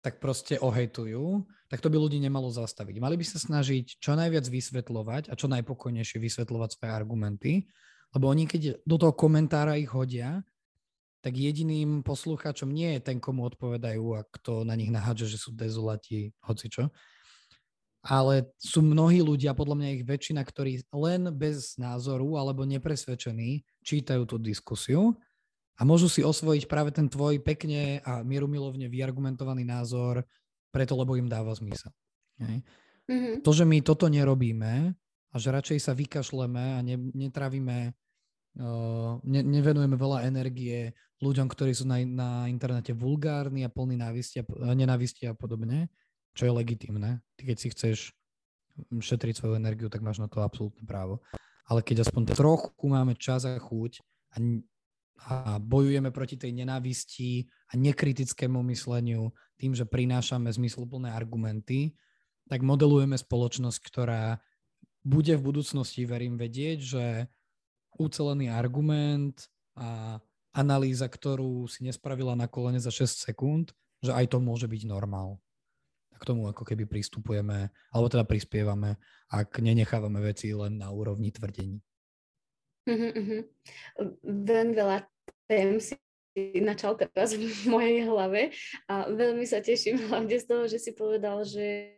[0.06, 3.02] tak proste ohejtujú, tak to by ľudí nemalo zastaviť.
[3.02, 7.54] Mali by sa snažiť čo najviac vysvetľovať a čo najpokojnejšie vysvetľovať svoje argumenty,
[8.14, 10.46] lebo oni keď do toho komentára ich hodia,
[11.26, 15.58] tak jediným poslucháčom nie je ten, komu odpovedajú a kto na nich nahádže, že sú
[15.58, 16.94] dezolati, hocičo,
[18.06, 24.30] ale sú mnohí ľudia, podľa mňa ich väčšina, ktorí len bez názoru alebo nepresvedčení čítajú
[24.30, 25.18] tú diskusiu
[25.76, 30.24] a môžu si osvojiť práve ten tvoj pekne a mierumilovne vyargumentovaný názor
[30.72, 31.92] preto, lebo im dáva zmysel.
[32.40, 32.64] Hej.
[33.06, 33.36] Mm-hmm.
[33.44, 34.96] To, že my toto nerobíme
[35.32, 37.92] a že radšej sa vykašleme a ne, netravíme,
[38.60, 44.00] uh, ne, nevenujeme veľa energie ľuďom, ktorí sú na, na internete vulgárni a plní
[44.76, 45.92] nenávisti a podobne,
[46.36, 47.24] čo je legitimné.
[47.40, 47.98] Ty keď si chceš
[48.92, 51.24] šetriť svoju energiu, tak máš na to absolútne právo.
[51.66, 54.04] Ale keď aspoň trochu máme čas a chuť
[54.36, 54.38] a,
[55.24, 61.96] a bojujeme proti tej nenávisti a nekritickému mysleniu tým, že prinášame zmysluplné argumenty,
[62.46, 64.44] tak modelujeme spoločnosť, ktorá
[65.06, 67.06] bude v budúcnosti, verím, vedieť, že
[67.96, 69.48] ucelený argument
[69.78, 70.20] a
[70.56, 73.72] analýza, ktorú si nespravila na kolene za 6 sekúnd,
[74.04, 75.40] že aj to môže byť normál.
[76.16, 78.96] A k tomu ako keby pristupujeme, alebo teda prispievame,
[79.28, 81.84] ak nenechávame veci len na úrovni tvrdení.
[82.86, 83.42] Uh-huh.
[84.22, 85.10] Veľmi veľa
[85.50, 85.98] tém si
[86.60, 88.52] načal teraz v mojej hlave
[88.92, 91.98] a veľmi sa teším hlavne z toho, že si povedal, že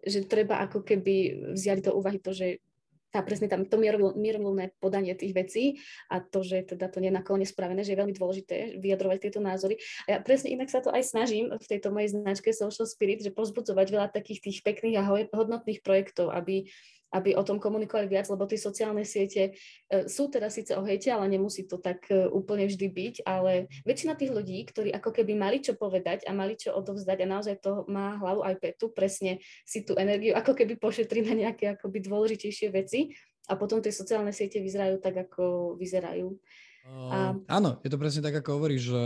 [0.00, 2.64] že treba ako keby vziať do úvahy to, že
[3.12, 3.76] tá presne tam to
[4.16, 5.64] mierovlné podanie tých vecí
[6.08, 9.76] a to, že teda to nie je spravené, že je veľmi dôležité vyjadrovať tieto názory.
[10.06, 13.34] A ja presne inak sa to aj snažím v tejto mojej značke Social Spirit, že
[13.34, 16.70] pozbudzovať veľa takých tých pekných a hodnotných projektov, aby
[17.10, 19.50] aby o tom komunikovali viac, lebo tie sociálne siete
[19.90, 23.66] e, sú teda síce o hejte, ale nemusí to tak e, úplne vždy byť, ale
[23.82, 27.56] väčšina tých ľudí, ktorí ako keby mali čo povedať a mali čo odovzdať a naozaj
[27.58, 31.98] to má hlavu aj petu, presne si tú energiu ako keby pošetrí na nejaké akoby
[32.06, 33.10] dôležitejšie veci
[33.50, 36.38] a potom tie sociálne siete vyzerajú tak, ako vyzerajú.
[36.86, 37.18] Uh, a...
[37.50, 39.04] Áno, je to presne tak, ako hovoríš, že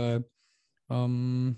[0.87, 1.57] um,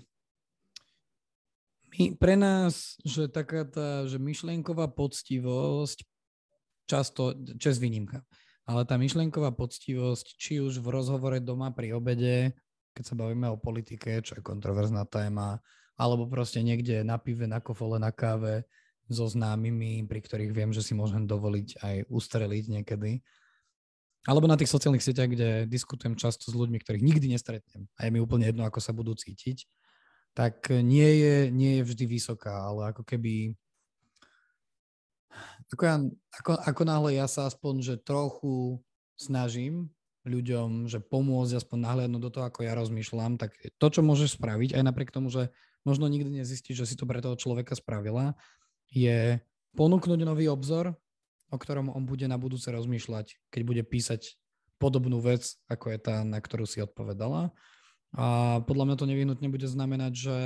[1.92, 6.08] my, pre nás, že taká tá, že myšlienková poctivosť
[6.88, 8.24] často, čas výnimka.
[8.64, 12.56] Ale tá myšlienková poctivosť, či už v rozhovore doma pri obede,
[12.96, 15.60] keď sa bavíme o politike, čo je kontroverzná téma,
[15.94, 18.64] alebo proste niekde na pive, na kofole, na káve
[19.08, 23.24] so známymi, pri ktorých viem, že si môžem dovoliť aj ustreliť niekedy.
[24.28, 28.10] Alebo na tých sociálnych sieťach, kde diskutujem často s ľuďmi, ktorých nikdy nestretnem a je
[28.12, 29.64] mi úplne jedno, ako sa budú cítiť,
[30.36, 33.56] tak nie je, nie je vždy vysoká, ale ako keby
[35.72, 35.96] ako, ja,
[36.40, 38.80] ako, ako náhle ja sa aspoň, že trochu
[39.18, 39.92] snažím
[40.28, 44.76] ľuďom, že pomôcť aspoň nahliadnúť do toho, ako ja rozmýšľam, tak to, čo môžeš spraviť,
[44.76, 45.48] aj napriek tomu, že
[45.88, 48.36] možno nikdy nezistíš, že si to pre toho človeka spravila,
[48.92, 49.40] je
[49.76, 50.96] ponúknuť nový obzor,
[51.48, 54.36] o ktorom on bude na budúce rozmýšľať, keď bude písať
[54.76, 57.50] podobnú vec, ako je tá, na ktorú si odpovedala.
[58.16, 60.38] A podľa mňa to nevyhnutne bude znamenať, že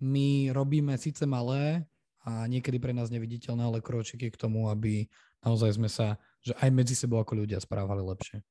[0.00, 1.84] my robíme síce malé,
[2.26, 5.06] a niekedy pre nás neviditeľné, ale kročiky k tomu, aby
[5.42, 8.42] naozaj sme sa, že aj medzi sebou ako ľudia správali lepšie.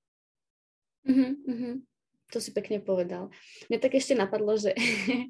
[1.08, 1.76] Uh-huh, uh-huh.
[2.36, 3.32] To si pekne povedal.
[3.72, 4.76] Mňa tak ešte napadlo, že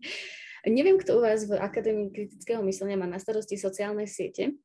[0.66, 4.58] neviem, kto u vás v Akadémii kritického myslenia má na starosti sociálne siete,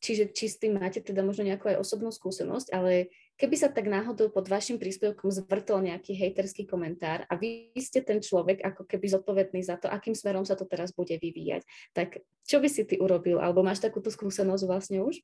[0.00, 3.90] čiže či s tým máte teda možno nejakú aj osobnú skúsenosť, ale Keby sa tak
[3.90, 9.10] náhodou pod vašim príspevkom zvrtol nejaký hejterský komentár a vy ste ten človek ako keby
[9.10, 12.94] zodpovedný za to, akým smerom sa to teraz bude vyvíjať, tak čo by si ty
[13.02, 13.42] urobil?
[13.42, 15.18] Alebo máš takúto skúsenosť vlastne už?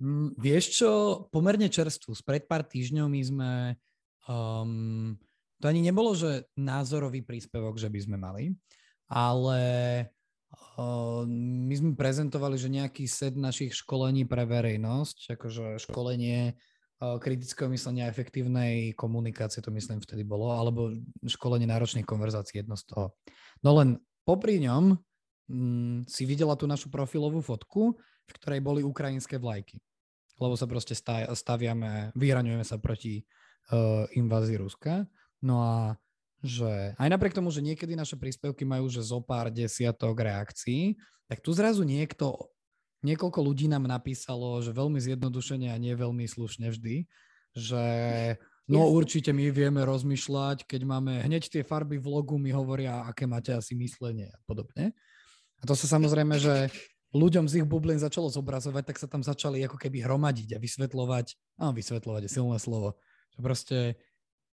[0.00, 0.90] Mm, vieš čo,
[1.32, 2.12] pomerne čerstvú.
[2.12, 3.52] Spred pár týždňov my sme,
[4.28, 5.16] um,
[5.60, 8.44] to ani nebolo, že názorový príspevok, že by sme mali,
[9.08, 9.60] ale
[10.76, 11.24] uh,
[11.68, 16.56] my sme prezentovali, že nejaký set našich školení pre verejnosť, akože školenie
[17.00, 20.92] kritického myslenia efektívnej komunikácie, to myslím vtedy bolo, alebo
[21.24, 23.16] školenie náročných konverzácií, jedno z toho.
[23.64, 23.96] No len
[24.28, 25.00] popri ňom
[25.48, 27.96] mm, si videla tú našu profilovú fotku,
[28.28, 29.80] v ktorej boli ukrajinské vlajky.
[30.36, 30.92] Lebo sa proste
[31.32, 33.24] staviame, vyhraňujeme sa proti
[33.72, 35.08] uh, invázii Ruska.
[35.40, 35.76] No a
[36.40, 40.96] že aj napriek tomu, že niekedy naše príspevky majú že zo pár desiatok reakcií,
[41.28, 42.48] tak tu zrazu niekto
[43.02, 47.08] niekoľko ľudí nám napísalo, že veľmi zjednodušene a nie veľmi slušne vždy,
[47.56, 47.84] že
[48.70, 53.26] no určite my vieme rozmýšľať, keď máme hneď tie farby v logu, mi hovoria, aké
[53.26, 54.94] máte asi myslenie a podobne.
[55.60, 56.72] A to sa samozrejme, že
[57.12, 61.58] ľuďom z ich bublín začalo zobrazovať, tak sa tam začali ako keby hromadiť a vysvetľovať,
[61.58, 62.96] áno, vysvetľovať je silné slovo,
[63.34, 63.78] že proste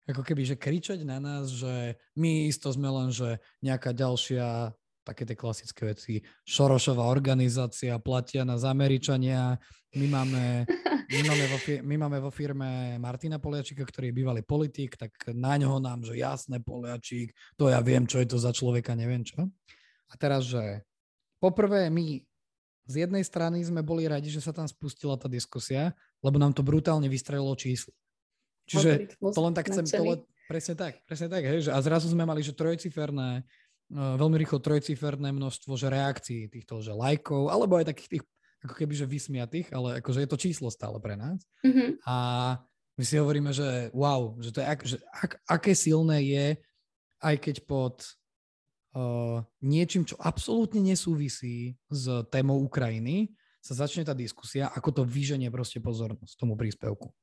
[0.06, 4.72] ako keby, že kričať na nás, že my isto sme len, že nejaká ďalšia
[5.06, 6.26] také tie klasické veci.
[6.50, 9.54] Šorošová organizácia, platia nás Američania.
[9.94, 10.66] My máme,
[11.14, 15.56] my máme, vo, my máme vo firme Martina Poliačika, ktorý je bývalý politik, tak na
[15.56, 19.46] ňoho nám, že jasné Poliačík, to ja viem, čo je to za človeka, neviem čo.
[20.10, 20.84] A teraz, že
[21.40, 22.26] poprvé my
[22.86, 26.62] z jednej strany sme boli radi, že sa tam spustila tá diskusia, lebo nám to
[26.62, 27.94] brutálne vystrelilo číslo.
[28.66, 32.10] Čiže to len tak chcem, to len, presne tak, presne tak, hej, že a zrazu
[32.10, 33.46] sme mali, že trojciferné
[33.94, 38.24] veľmi rýchlo trojciferné množstvo že reakcií týchto že lajkov, alebo aj takých tých
[38.66, 41.38] ako keby že vysmiatých, ale akože je to číslo stále pre nás.
[41.62, 42.02] Mm-hmm.
[42.10, 42.16] A
[42.98, 46.46] my si hovoríme, že wow, že to je, ak, že ak, aké silné je,
[47.22, 48.02] aj keď pod
[48.98, 55.50] uh, niečím, čo absolútne nesúvisí s témou Ukrajiny, sa začne tá diskusia, ako to vyženie
[55.54, 57.14] proste pozornosť tomu príspevku.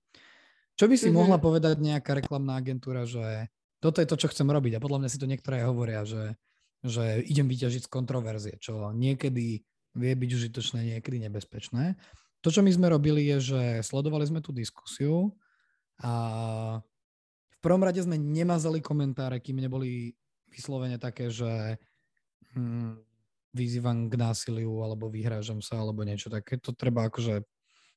[0.79, 1.18] Čo by si mm-hmm.
[1.18, 3.51] mohla povedať nejaká reklamná agentúra, že
[3.83, 6.38] toto je to, čo chcem robiť a podľa mňa si to niektoré hovoria, že,
[6.83, 11.97] že idem vyťažiť z kontroverzie, čo niekedy vie byť užitočné, niekedy nebezpečné.
[12.42, 15.31] To, čo my sme robili, je, že sledovali sme tú diskusiu,
[16.03, 16.12] a
[17.53, 20.18] v prvom rade sme nemazali komentáre, kým neboli
[20.51, 21.79] vyslovene také, že
[22.59, 22.99] hm,
[23.55, 26.59] vyzývam k násiliu, alebo vyhrážam sa, alebo niečo také.
[26.59, 27.47] To treba akože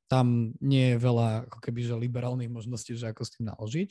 [0.06, 3.90] tam nie je veľa ako keby, že liberálnych možností, že ako s tým naložiť.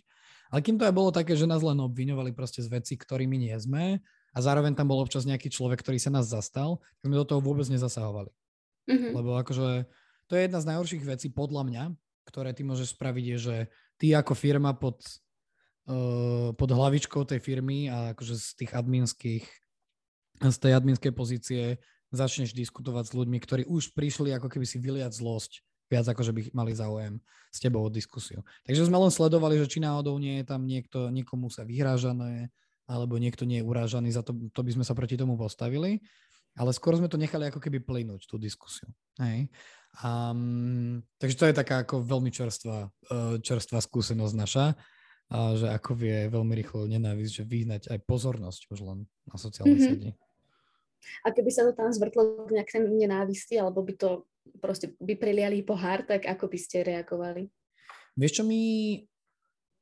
[0.55, 3.57] Ale kým to aj bolo také, že nás len obviňovali proste z veci, ktorými nie
[3.59, 3.99] sme
[4.35, 7.39] a zároveň tam bol občas nejaký človek, ktorý sa nás zastal, tak sme do toho
[7.39, 8.35] vôbec nezasahovali.
[8.91, 9.13] Mm-hmm.
[9.15, 9.87] Lebo akože
[10.27, 11.85] to je jedna z najhorších vecí podľa mňa,
[12.27, 13.57] ktoré ty môžeš spraviť, je, že
[13.97, 15.01] ty ako firma pod,
[15.87, 19.45] uh, pod hlavičkou tej firmy a akože z tých adminských,
[20.43, 21.63] z tej adminskej pozície
[22.11, 26.33] začneš diskutovať s ľuďmi, ktorí už prišli ako keby si vyliať zlosť viac ako že
[26.33, 27.21] by mali záujem
[27.53, 28.43] s tebou o diskusiu.
[28.67, 32.51] Takže sme len sledovali, že či náhodou nie je tam niekto, niekomu sa vyhrážané,
[32.85, 36.05] alebo niekto nie je urážaný, za to, to by sme sa proti tomu postavili.
[36.55, 38.87] Ale skôr sme to nechali ako keby plynúť, tú diskusiu.
[39.19, 39.51] Hej.
[40.07, 44.67] Um, takže to je taká ako veľmi čerstvá, uh, čerstvá skúsenosť naša,
[45.35, 49.89] že ako vie veľmi rýchlo nenávisť, že vyhnať aj pozornosť už len na sociálnej mm-hmm.
[49.99, 50.11] sieti.
[51.25, 54.29] A keby sa to tam zvrtlo k nejaké nenávisti, alebo by to
[54.61, 57.49] proste by priliali pohár, tak ako by ste reagovali?
[58.15, 58.63] Vieš čo, my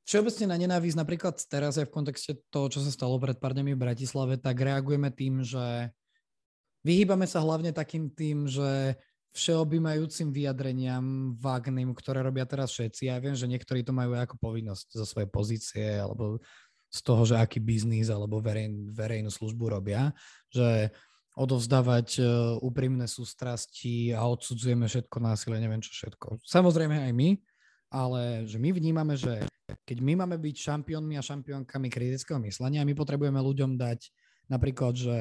[0.07, 3.73] všeobecne na nenávisť, napríklad teraz aj v kontexte toho, čo sa stalo pred pár dňami
[3.75, 5.95] v Bratislave, tak reagujeme tým, že
[6.83, 8.99] vyhýbame sa hlavne takým tým, že
[9.33, 13.09] všeobjímajúcim vyjadreniam vágným, ktoré robia teraz všetci.
[13.09, 16.45] Ja viem, že niektorí to majú ako povinnosť zo svojej pozície alebo
[16.93, 20.13] z toho, že aký biznis alebo verejn, verejnú službu robia,
[20.53, 20.93] že
[21.33, 22.23] odovzdávať e,
[22.61, 26.45] úprimné sústrasti a odsudzujeme všetko násilie, neviem čo všetko.
[26.45, 27.41] Samozrejme aj my,
[27.93, 29.45] ale že my vnímame, že
[29.85, 34.09] keď my máme byť šampiónmi a šampiónkami kritického myslenia, my potrebujeme ľuďom dať
[34.49, 35.17] napríklad, že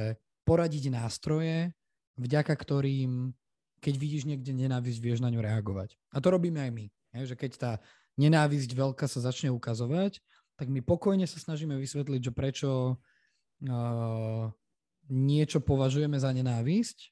[0.47, 1.75] poradiť nástroje,
[2.15, 3.35] vďaka ktorým
[3.81, 5.97] keď vidíš niekde nenávisť, vieš na ňu reagovať.
[6.13, 6.85] A to robíme aj my.
[7.17, 7.71] Že keď tá
[8.15, 10.21] nenávisť veľká sa začne ukazovať,
[10.55, 12.69] tak my pokojne sa snažíme vysvetliť, že prečo
[13.01, 14.45] uh,
[15.09, 17.09] niečo považujeme za nenávisť,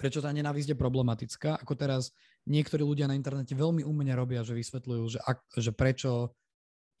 [0.00, 2.16] prečo tá nenávisť je problematická, ako teraz
[2.46, 6.34] niektorí ľudia na internete veľmi umene robia, že vysvetľujú, že, ak, že prečo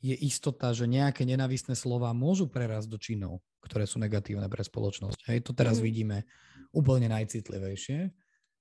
[0.02, 5.30] je istota, že nejaké nenávistné slova môžu prerásť do činov, ktoré sú negatívne pre spoločnosť.
[5.30, 5.84] Hej, to teraz mm.
[5.86, 6.16] vidíme
[6.74, 8.10] úplne najcitlivejšie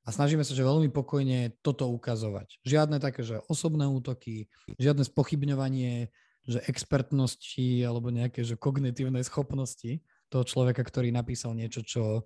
[0.06, 2.62] a snažíme sa, že veľmi pokojne toto ukazovať.
[2.65, 6.13] Žiadne také, že osobné útoky, žiadne spochybňovanie,
[6.46, 12.26] že expertnosti alebo nejaké, že kognitívne schopnosti toho človeka, ktorý napísal niečo, čo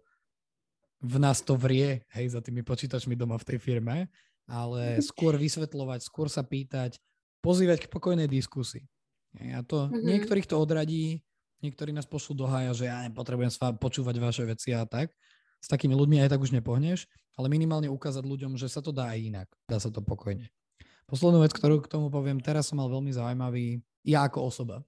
[1.04, 4.08] v nás to vrie, hej, za tými počítačmi doma v tej firme,
[4.50, 6.98] ale skôr vysvetľovať, skôr sa pýtať,
[7.42, 8.86] pozývať k pokojnej diskusii.
[9.54, 10.06] A to mm-hmm.
[10.06, 11.22] niektorých to odradí,
[11.60, 15.12] niektorí nás pošlú do hája, že ja nepotrebujem počúvať vaše veci a tak
[15.60, 19.18] s takými ľuďmi aj tak už nepohneš, ale minimálne ukázať ľuďom, že sa to dá
[19.18, 19.48] aj inak.
[19.66, 20.54] Dá sa to pokojne.
[21.10, 24.86] Poslednú vec, ktorú k tomu poviem, teraz som mal veľmi zaujímavý, ja ako osoba,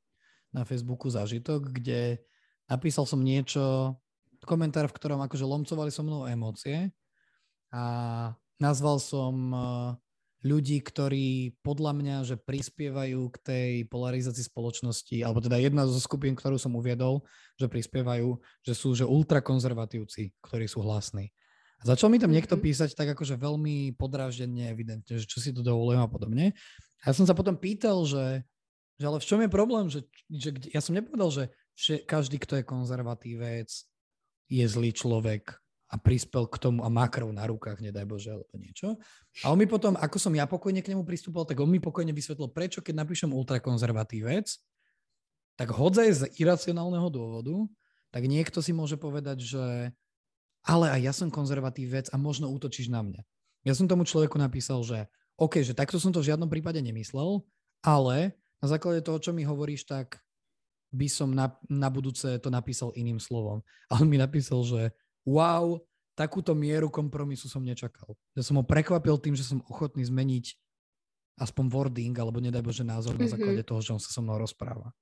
[0.54, 2.22] na Facebooku zážitok, kde
[2.70, 3.94] napísal som niečo,
[4.46, 6.94] komentár, v ktorom akože lomcovali so mnou emócie
[7.74, 7.84] a
[8.58, 9.54] nazval som
[10.46, 16.38] ľudí, ktorí podľa mňa, že prispievajú k tej polarizácii spoločnosti, alebo teda jedna zo skupín,
[16.38, 17.26] ktorú som uviedol,
[17.58, 21.34] že prispievajú, že sú že ultrakonzervatívci, ktorí sú hlasní.
[21.78, 22.64] A začal mi tam niekto mhm.
[22.64, 26.54] písať tak akože veľmi podráždenne, evidentne, že čo si to dovolujem a podobne.
[27.02, 28.42] A ja som sa potom pýtal, že,
[28.98, 31.44] že ale v čom je problém, že, že ja som nepovedal, že,
[31.78, 33.70] že každý, kto je konzervatívec,
[34.48, 35.54] je zlý človek
[35.88, 39.00] a prispel k tomu a má krv na rukách, nedaj Bože, alebo niečo.
[39.44, 42.12] A on mi potom, ako som ja pokojne k nemu pristúpal, tak on mi pokojne
[42.12, 44.52] vysvetlil, prečo keď napíšem ultrakonzervatívec,
[45.56, 47.56] tak hodzaj z iracionálneho dôvodu,
[48.12, 49.96] tak niekto si môže povedať, že
[50.68, 53.24] ale aj ja som konzervatívec a možno útočíš na mňa.
[53.64, 55.08] Ja som tomu človeku napísal, že
[55.40, 57.48] OK, že takto som to v žiadnom prípade nemyslel,
[57.80, 60.20] ale na základe toho, čo mi hovoríš, tak
[60.92, 63.64] by som na, na budúce to napísal iným slovom.
[63.92, 64.82] A on mi napísal, že
[65.28, 65.76] wow,
[66.16, 68.16] takúto mieru kompromisu som nečakal.
[68.32, 70.56] Ja som ho prekvapil tým, že som ochotný zmeniť
[71.38, 73.22] aspoň wording, alebo nedaj Bože názor mm-hmm.
[73.22, 73.34] na mhm.
[73.36, 74.96] základe toho, že on sa so mnou rozpráva.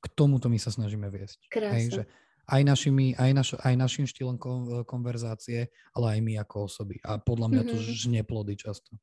[0.00, 1.52] K tomuto my sa snažíme viesť.
[1.52, 2.02] Hej, že,
[2.48, 4.40] aj, našimi, aj, naš, aj našim štýlom
[4.88, 6.96] konverzácie, ale aj my ako osoby.
[7.04, 7.76] A podľa mňa mm-hmm.
[7.76, 7.98] to mhm.
[8.00, 8.96] žne plody často.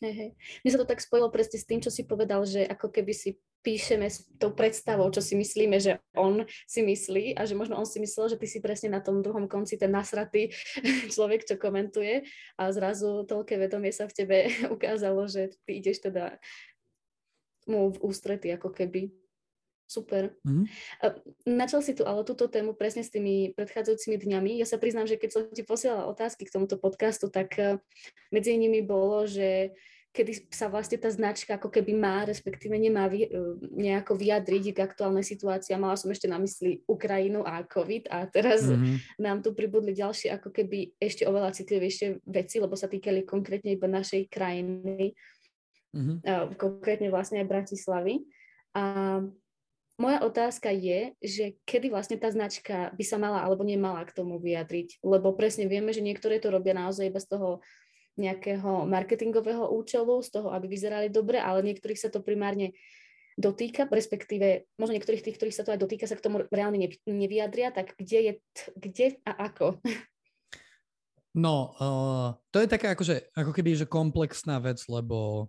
[0.00, 0.30] Hej, hej.
[0.64, 3.36] Mne sa to tak spojilo presne s tým, čo si povedal, že ako keby si
[3.60, 7.84] píšeme s tou predstavou, čo si myslíme, že on si myslí a že možno on
[7.84, 10.48] si myslel, že ty si presne na tom druhom konci ten nasratý
[11.14, 12.24] človek, čo komentuje
[12.56, 14.36] a zrazu toľké vedomie sa v tebe
[14.74, 16.40] ukázalo, že ty ideš teda
[17.68, 19.12] mu v ústrety ako keby.
[19.90, 20.38] Super.
[20.46, 20.66] Mm-hmm.
[21.50, 24.62] Načal si tu ale túto tému presne s tými predchádzajúcimi dňami.
[24.62, 27.74] Ja sa priznám, že keď som ti posielala otázky k tomuto podcastu, tak eh,
[28.30, 29.74] medzi nimi bolo, že
[30.10, 33.30] kedy sa vlastne tá značka ako keby má, respektíve nemá vy, eh,
[33.62, 35.78] nejako vyjadriť k aktuálnej situácii.
[35.78, 39.22] Mala som ešte na mysli Ukrajinu a COVID a teraz mm-hmm.
[39.22, 43.86] nám tu pribudli ďalšie ako keby ešte oveľa citlivejšie veci, lebo sa týkali konkrétne iba
[43.86, 45.14] našej krajiny,
[45.94, 46.58] mm-hmm.
[46.58, 48.26] konkrétne vlastne aj Bratislavy.
[48.74, 48.82] A
[50.00, 54.40] moja otázka je, že kedy vlastne tá značka by sa mala alebo nemala k tomu
[54.40, 57.60] vyjadriť, lebo presne vieme, že niektoré to robia naozaj bez toho
[58.18, 62.74] nejakého marketingového účelu, z toho, aby vyzerali dobre, ale niektorých sa to primárne
[63.38, 67.72] dotýka, respektíve možno niektorých tých, ktorých sa to aj dotýka, sa k tomu reálne nevyjadria,
[67.72, 68.32] tak kde je,
[68.76, 69.78] kde a ako?
[71.30, 75.46] No, uh, to je taká akože, ako keby, že komplexná vec, lebo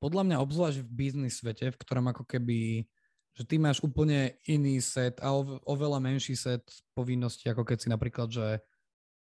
[0.00, 2.88] podľa mňa obzvlášť v biznis svete, v ktorom ako keby
[3.34, 5.34] že ty máš úplne iný set a
[5.66, 6.62] oveľa menší set
[6.94, 8.62] povinností, ako keď si napríklad, že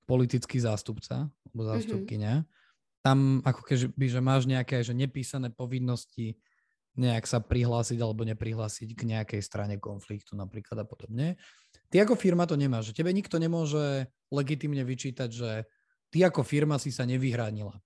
[0.07, 1.69] politický zástupca alebo mhm.
[1.75, 2.35] zástupkynia.
[2.41, 3.05] Mm-hmm.
[3.05, 6.39] Tam ako keby, že máš nejaké že nepísané povinnosti
[6.97, 11.37] nejak sa prihlásiť alebo neprihlásiť k nejakej strane konfliktu napríklad a podobne.
[11.93, 15.69] Ty ako firma to nemáš, že tebe nikto nemôže legitimne vyčítať, že
[16.11, 17.79] ty ako firma si sa nevyhránila.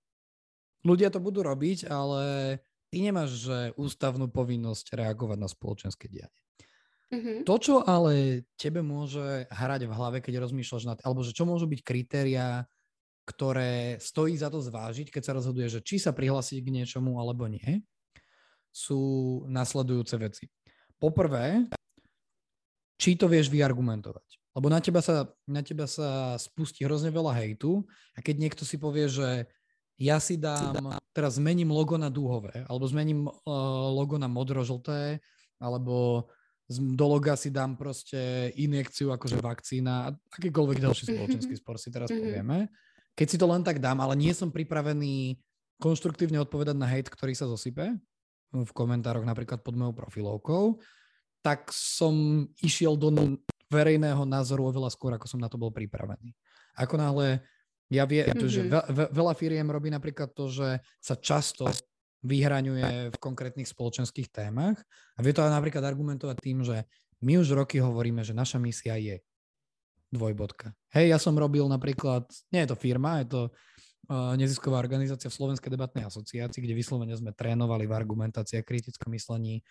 [0.81, 2.57] Ľudia to budú robiť, ale
[2.89, 6.41] ty nemáš že ústavnú povinnosť reagovať na spoločenské dianie.
[7.11, 7.43] Mm-hmm.
[7.43, 11.67] To, čo ale tebe môže hrať v hlave, keď rozmýšľaš nad, alebo že čo môžu
[11.67, 12.63] byť kritériá,
[13.27, 17.51] ktoré stojí za to zvážiť, keď sa rozhoduje, že či sa prihlásiť k niečomu alebo
[17.51, 17.83] nie,
[18.71, 20.47] sú nasledujúce veci.
[20.95, 21.67] Poprvé,
[22.95, 24.39] či to vieš vyargumentovať.
[24.51, 27.83] Lebo na teba sa, na teba sa spustí hrozne veľa hejtu
[28.15, 29.47] a keď niekto si povie, že
[30.01, 35.21] ja si dám, teraz zmením logo na dúhové, alebo zmením uh, logo na modro-žlté,
[35.61, 36.25] alebo
[36.79, 41.11] do loga si dám proste injekciu, akože vakcína a akýkoľvek ďalší mhm.
[41.15, 42.19] spoločenský spor si teraz mhm.
[42.21, 42.57] povieme.
[43.11, 45.35] Keď si to len tak dám, ale nie som pripravený
[45.81, 47.97] konštruktívne odpovedať na hate, ktorý sa zosype
[48.51, 50.63] v komentároch napríklad pod mojou profilovkou,
[51.41, 53.09] tak som išiel do
[53.71, 56.35] verejného názoru oveľa skôr, ako som na to bol pripravený.
[56.75, 57.41] Ako náhle
[57.91, 58.47] ja viem, mm-hmm.
[58.47, 61.67] že ve, veľa firiem robí napríklad to, že sa často
[62.21, 64.77] vyhraňuje v konkrétnych spoločenských témach
[65.17, 66.85] a vie to napríklad argumentovať tým, že
[67.21, 69.21] my už roky hovoríme, že naša misia je
[70.13, 70.73] dvojbodka.
[70.93, 75.37] Hej, ja som robil napríklad, nie je to firma, je to uh, nezisková organizácia v
[75.37, 79.63] Slovenskej debatnej asociácii, kde vyslovene sme trénovali v argumentácii a kritickom myslení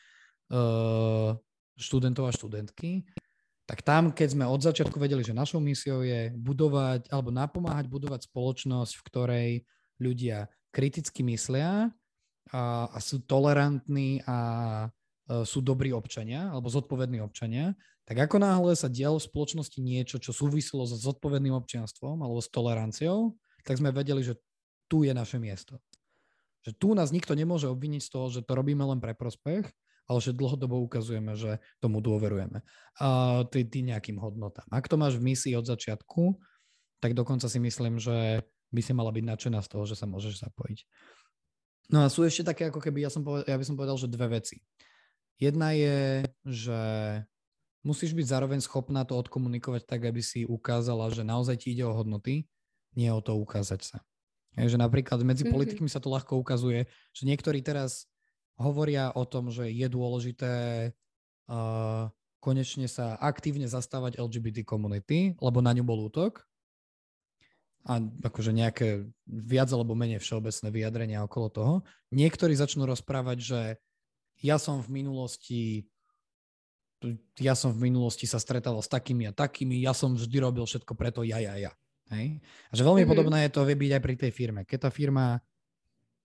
[0.51, 1.37] uh,
[1.77, 3.05] študentov a študentky
[3.71, 8.27] tak tam, keď sme od začiatku vedeli, že našou misiou je budovať alebo napomáhať budovať
[8.27, 9.51] spoločnosť, v ktorej
[10.03, 11.95] ľudia kriticky myslia
[12.51, 14.39] a, a sú tolerantní a, a
[15.47, 17.79] sú dobrí občania alebo zodpovední občania,
[18.09, 22.51] tak ako náhle sa dialo v spoločnosti niečo, čo súviselo so zodpovedným občianstvom alebo s
[22.51, 24.35] toleranciou, tak sme vedeli, že
[24.91, 25.79] tu je naše miesto.
[26.67, 29.71] Že tu nás nikto nemôže obviniť z toho, že to robíme len pre prospech,
[30.11, 32.67] ale že dlhodobo ukazujeme, že tomu dôverujeme.
[32.99, 33.07] A
[33.47, 34.67] ty, ty nejakým hodnotám.
[34.75, 36.35] Ak to máš v misii od začiatku,
[36.99, 38.43] tak dokonca si myslím, že
[38.75, 40.79] by si mala byť nadšená z toho, že sa môžeš zapojiť.
[41.91, 44.07] No a sú ešte také, ako keby, ja, som povedal, ja by som povedal, že
[44.07, 44.63] dve veci.
[45.43, 46.81] Jedna je, že
[47.83, 51.97] musíš byť zároveň schopná to odkomunikovať tak, aby si ukázala, že naozaj ti ide o
[51.97, 52.47] hodnoty,
[52.95, 53.99] nie o to ukázať sa.
[54.59, 55.55] Je, že napríklad medzi mm-hmm.
[55.55, 58.11] politikmi sa to ľahko ukazuje, že niektorí teraz
[58.59, 60.53] hovoria o tom, že je dôležité
[61.49, 62.11] uh,
[62.43, 66.45] konečne sa aktívne zastávať LGBT komunity, lebo na ňu bol útok.
[67.89, 71.75] A akože nejaké viac alebo menej všeobecné vyjadrenia okolo toho.
[72.13, 73.61] Niektorí začnú rozprávať, že
[74.41, 75.89] ja som v minulosti
[77.41, 80.93] ja som v minulosti sa stretával s takými a takými, ja som vždy robil všetko
[80.93, 81.73] preto ja, ja, ja.
[82.13, 82.45] Hej?
[82.69, 83.13] A že veľmi mm-hmm.
[83.17, 84.61] podobné je to vie byť aj pri tej firme.
[84.69, 85.41] Keď tá firma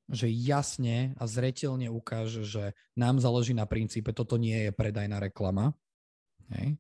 [0.06, 5.74] že jasne a zretelne ukáže, že nám záleží na princípe, toto nie je predajná reklama,
[6.54, 6.78] hej,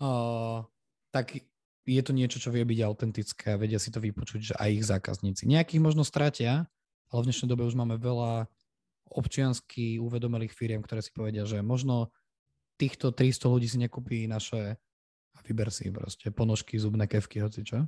[0.00, 0.64] uh,
[1.12, 1.36] tak
[1.88, 4.84] je to niečo, čo vie byť autentické a vedia si to vypočuť, že aj ich
[4.84, 5.48] zákazníci.
[5.48, 6.68] Nejakých možno stratia,
[7.10, 8.46] ale v dnešnej dobe už máme veľa
[9.10, 12.14] občiansky uvedomelých firiem, ktoré si povedia, že možno
[12.78, 14.78] týchto 300 ľudí si nekúpi naše
[15.34, 17.86] a vyber si proste ponožky, zubné kevky, hoci čo.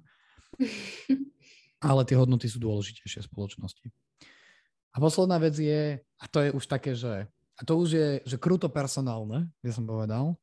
[1.83, 3.87] Ale tie hodnoty sú dôležitejšie v spoločnosti.
[4.93, 8.37] A posledná vec je, a to je už také, že, a to už je, že
[8.37, 10.37] kruto personálne, by som povedal,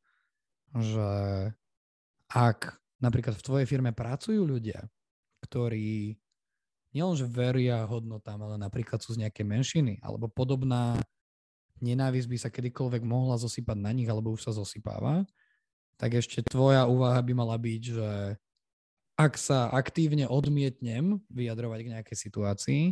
[0.74, 1.08] že
[2.30, 4.86] ak napríklad v tvojej firme pracujú ľudia,
[5.44, 6.14] ktorí
[6.92, 11.00] nielenže veria hodnotám, ale napríklad sú z nejaké menšiny, alebo podobná
[11.80, 15.24] nenávisť by sa kedykoľvek mohla zosypať na nich, alebo už sa zosypáva,
[15.96, 18.10] tak ešte tvoja úvaha by mala byť, že
[19.20, 22.82] ak sa aktívne odmietnem vyjadrovať k nejakej situácii,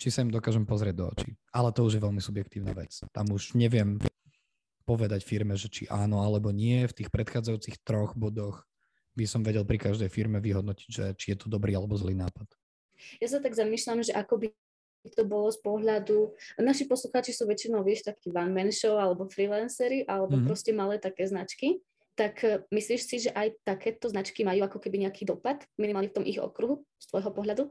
[0.00, 1.30] či sa im dokážem pozrieť do očí.
[1.52, 2.90] Ale to už je veľmi subjektívna vec.
[3.12, 4.00] Tam už neviem
[4.88, 6.88] povedať firme, že či áno alebo nie.
[6.88, 8.66] V tých predchádzajúcich troch bodoch
[9.12, 12.48] by som vedel pri každej firme vyhodnotiť, že či je to dobrý alebo zlý nápad.
[13.18, 14.46] Ja sa tak zamýšľam, že ako by
[15.10, 16.30] to bolo z pohľadu,
[16.62, 20.46] naši poslucháči sú väčšinou, vieš, takí one-man show alebo freelancery, alebo mm-hmm.
[20.46, 21.82] proste malé také značky,
[22.14, 26.16] tak e, myslíš si, že aj takéto značky majú ako keby nejaký dopad, minimálne v
[26.22, 27.64] tom ich okruhu, z tvojho pohľadu?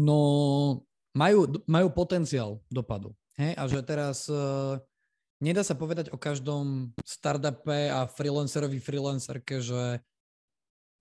[0.00, 0.18] No,
[1.12, 3.12] majú, majú potenciál dopadu.
[3.36, 3.52] Hej?
[3.60, 4.80] A že teraz uh,
[5.44, 10.00] nedá sa povedať o každom startupe a freelancerovi, freelancerke, že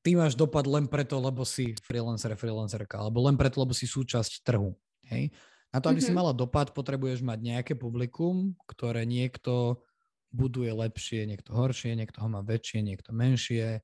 [0.04, 4.44] ty máš dopad len preto, lebo si freelancer, freelancerka, alebo len preto, lebo si súčasť
[4.44, 4.76] trhu.
[5.08, 5.32] Hej?
[5.72, 6.14] Na to, aby mm-hmm.
[6.14, 9.82] si mala dopad, potrebuješ mať nejaké publikum, ktoré niekto
[10.30, 13.82] buduje lepšie, niekto horšie, niekto ho má väčšie, niekto menšie,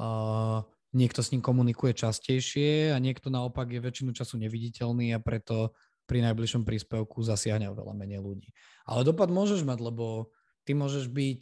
[0.00, 0.64] uh,
[0.96, 5.76] niekto s ním komunikuje častejšie a niekto naopak je väčšinu času neviditeľný a preto
[6.08, 8.50] pri najbližšom príspevku zasiahne oveľa menej ľudí.
[8.88, 10.32] Ale dopad môžeš mať, lebo
[10.64, 11.40] ty môžeš byť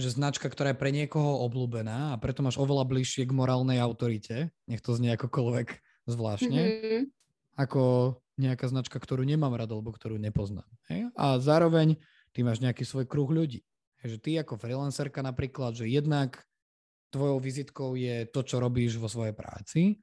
[0.00, 4.48] že značka, ktorá je pre niekoho obľúbená a preto máš oveľa bližšie k morálnej autorite,
[4.64, 5.68] nech to znie akokoľvek
[6.08, 7.02] zvláštne, mm-hmm.
[7.60, 10.66] ako nejaká značka, ktorú nemám rada, alebo ktorú nepoznám.
[10.88, 11.12] Hej?
[11.12, 12.00] A zároveň
[12.32, 13.60] ty máš nejaký svoj kruh ľudí.
[14.00, 16.40] Hej, že ty ako freelancerka napríklad, že jednak
[17.12, 20.00] tvojou vizitkou je to, čo robíš vo svojej práci,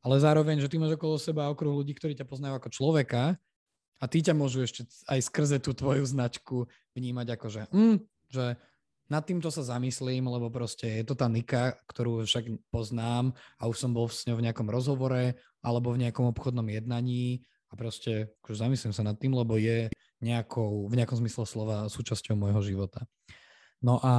[0.00, 3.36] ale zároveň, že ty máš okolo seba okruh ľudí, ktorí ťa poznajú ako človeka
[4.00, 6.64] a tí ťa môžu ešte aj skrze tú tvoju značku
[6.96, 7.96] vnímať ako, že, mm,
[8.32, 8.44] že
[9.10, 13.76] nad týmto sa zamyslím, lebo proste je to tá Nika, ktorú však poznám a už
[13.76, 18.62] som bol s ňou v nejakom rozhovore alebo v nejakom obchodnom jednaní a proste akože
[18.62, 19.90] zamyslím sa nad tým, lebo je
[20.22, 23.02] nejakou, v nejakom zmysle slova súčasťou môjho života.
[23.82, 24.14] No a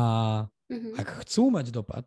[0.67, 0.93] mm-hmm.
[0.99, 2.05] ak chcú mať dopad,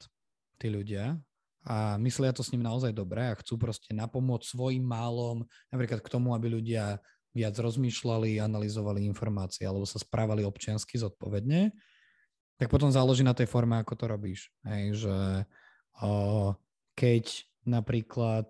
[0.60, 1.16] tí ľudia,
[1.64, 6.12] a myslia to s ním naozaj dobre a chcú proste napomôcť svojim málom, napríklad k
[6.12, 7.00] tomu, aby ľudia
[7.32, 11.72] viac rozmýšľali, analyzovali informácie alebo sa správali občiansky zodpovedne,
[12.60, 14.40] tak potom záleží na tej forme, ako to robíš.
[14.62, 15.16] Hej, že
[16.04, 16.54] o,
[16.94, 18.46] keď napríklad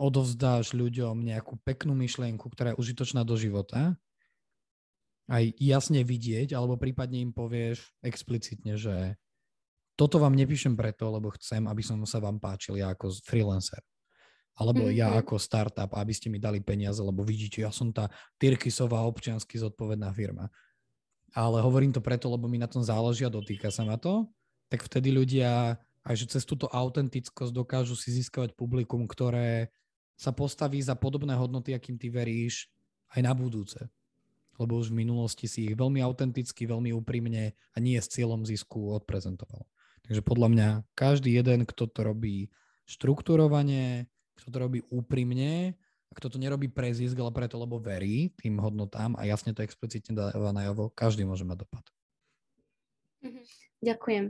[0.00, 4.00] odovzdáš ľuďom nejakú peknú myšlienku, ktorá je užitočná do života,
[5.30, 9.14] aj jasne vidieť, alebo prípadne im povieš explicitne, že
[10.00, 13.84] toto vám nepíšem preto, lebo chcem, aby som sa vám páčil ja ako freelancer.
[14.56, 14.96] Alebo mm-hmm.
[14.96, 18.08] ja ako startup, aby ste mi dali peniaze, lebo vidíte, ja som tá
[18.40, 20.48] Tyrkisová občiansky zodpovedná firma
[21.34, 24.26] ale hovorím to preto, lebo mi na tom záleží a dotýka sa ma to,
[24.70, 29.68] tak vtedy ľudia aj že cez túto autentickosť dokážu si získavať publikum, ktoré
[30.16, 32.72] sa postaví za podobné hodnoty, akým ty veríš,
[33.12, 33.84] aj na budúce.
[34.56, 38.96] Lebo už v minulosti si ich veľmi autenticky, veľmi úprimne a nie s cieľom zisku
[38.96, 39.64] odprezentoval.
[40.06, 42.52] Takže podľa mňa každý jeden, kto to robí
[42.88, 45.76] štruktúrovane, kto to robí úprimne
[46.10, 49.62] a kto to nerobí pre zisk, ale preto, lebo verí tým hodnotám a jasne to
[49.62, 51.84] explicitne dáva najavo, každý môže mať dopad.
[53.22, 53.42] Mhm.
[53.80, 54.24] Ďakujem.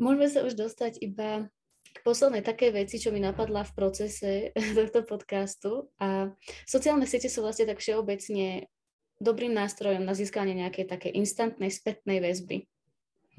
[0.00, 1.50] Môžeme sa už dostať iba
[1.90, 4.30] k poslednej takej veci, čo mi napadla v procese
[4.78, 5.90] tohto podcastu.
[5.98, 6.30] A
[6.64, 8.70] sociálne siete sú vlastne tak všeobecne
[9.20, 12.64] dobrým nástrojom na získanie nejakej také instantnej spätnej väzby.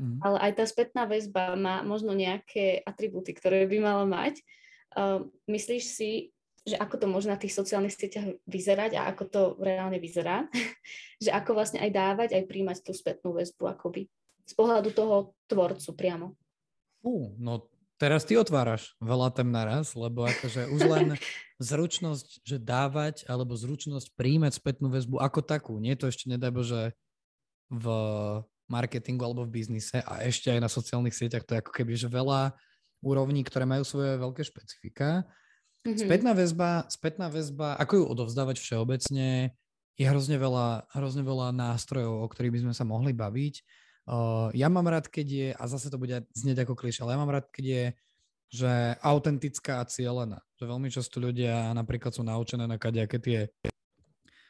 [0.02, 0.18] Mm.
[0.26, 4.41] Ale aj tá spätná väzba má možno nejaké atribúty, ktoré by mala mať.
[4.97, 6.12] Uh, myslíš si,
[6.66, 10.49] že ako to môže na tých sociálnych sieťach vyzerať a ako to reálne vyzerá,
[11.24, 14.10] že ako vlastne aj dávať, aj príjmať tú spätnú väzbu akoby
[14.49, 16.28] z pohľadu toho tvorcu priamo.
[17.06, 17.70] Fú, no
[18.02, 21.08] teraz ty otváraš veľa tém naraz, lebo akože už len
[21.62, 25.78] zručnosť, že dávať, alebo zručnosť príjmať spätnú väzbu ako takú.
[25.78, 26.82] Nie to ešte nedaj Bože
[27.70, 27.86] v
[28.72, 31.44] marketingu alebo v biznise a ešte aj na sociálnych sieťach.
[31.44, 32.56] To je ako keby, že veľa
[33.04, 35.28] úrovní, ktoré majú svoje veľké špecifika
[35.82, 35.98] Mm-hmm.
[35.98, 39.50] Spätná väzba, spätná väzba, ako ju odovzdávať všeobecne,
[39.98, 43.56] je hrozne veľa, hrozne veľa nástrojov, o ktorých by sme sa mohli baviť.
[44.06, 47.20] Uh, ja mám rád, keď je, a zase to bude znieť ako kliš, ale ja
[47.22, 47.84] mám rád, keď je
[48.52, 50.44] že autentická a cieľená.
[50.60, 53.40] Že veľmi často ľudia napríklad sú naučené na kadejaké tie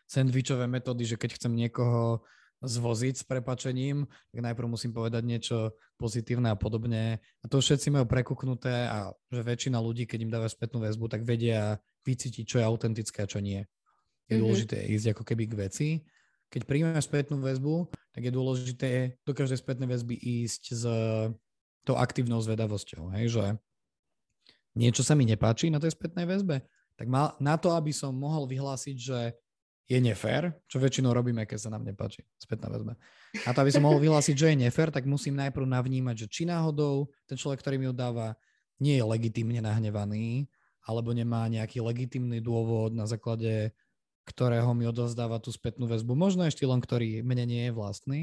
[0.10, 2.26] sandvičové metódy, že keď chcem niekoho
[2.62, 5.58] zvoziť s prepačením, tak najprv musím povedať niečo
[5.98, 7.18] pozitívne a podobne.
[7.42, 11.26] A to všetci majú prekuknuté a že väčšina ľudí, keď im dáva spätnú väzbu, tak
[11.26, 13.66] vedia vycítiť, čo je autentické a čo nie.
[14.30, 14.42] Je mm-hmm.
[14.46, 15.90] dôležité ísť ako keby k veci.
[16.54, 18.90] Keď príjmeme spätnú väzbu, tak je dôležité
[19.26, 20.84] do každej spätnej väzby ísť s
[21.82, 23.10] tou aktívnou zvedavosťou.
[23.18, 23.46] Hej, že
[24.78, 26.62] niečo sa mi nepáči na tej spätnej väzbe,
[27.00, 29.20] tak mal, na to, aby som mohol vyhlásiť, že
[29.92, 32.96] je nefér, čo väčšinou robíme, keď sa nám nepáči spätná väzba.
[33.44, 36.44] A to, aby som mohol vyhlásiť, že je nefér, tak musím najprv navnímať, že či
[36.48, 38.40] náhodou ten človek, ktorý mi ho dáva,
[38.80, 40.48] nie je legitimne nahnevaný,
[40.88, 43.76] alebo nemá nejaký legitimný dôvod, na základe
[44.22, 46.14] ktorého mi odozdáva tú spätnú väzbu.
[46.14, 48.22] Možno ešte len, ktorý mne nie je vlastný.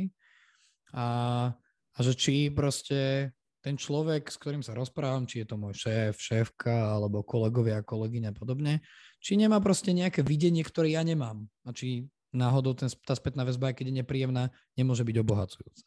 [0.94, 1.06] A,
[1.92, 6.18] a že či proste ten človek, s ktorým sa rozprávam, či je to môj šéf,
[6.22, 8.74] šéfka, alebo kolegovia, kolegyňa a podobne,
[9.18, 11.46] či nemá proste nejaké videnie, ktoré ja nemám.
[11.66, 15.86] A či náhodou ten, tá spätná väzba, keď je nepríjemná, nemôže byť obohacujúca.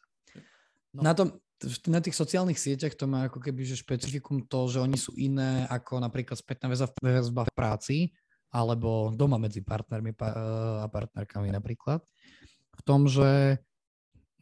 [0.92, 1.00] No.
[1.00, 1.40] Na, tom,
[1.88, 5.64] na tých sociálnych sieťach to má ako keby že špecifikum to, že oni sú iné
[5.72, 8.12] ako napríklad spätná väzba v práci
[8.52, 12.04] alebo doma medzi partnermi a partnerkami napríklad.
[12.76, 13.56] V tom, že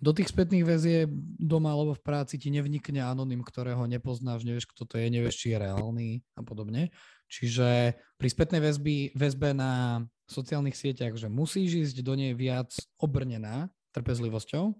[0.00, 1.04] do tých spätných väzie
[1.36, 5.52] doma alebo v práci ti nevnikne anonym, ktorého nepoznáš, nevieš, kto to je, nevieš, či
[5.52, 6.88] je reálny a podobne.
[7.28, 13.68] Čiže pri spätnej väzby, väzbe na sociálnych sieťach, že musíš ísť do nej viac obrnená
[13.92, 14.72] trpezlivosťou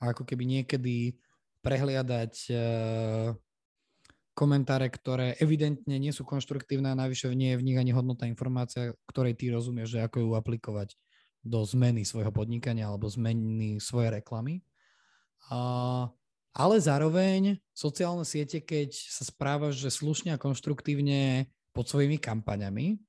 [0.00, 1.20] a ako keby niekedy
[1.62, 2.54] prehliadať e,
[4.32, 8.96] komentáre, ktoré evidentne nie sú konštruktívne a navyše nie je v nich ani hodnotná informácia,
[9.06, 10.96] ktorej ty rozumieš, že ako ju aplikovať
[11.42, 14.62] do zmeny svojho podnikania alebo zmeny svojej reklamy.
[15.50, 16.08] A
[16.52, 23.00] ale zároveň sociálne siete, keď sa správaš, že slušne a konštruktívne pod svojimi kampaňami,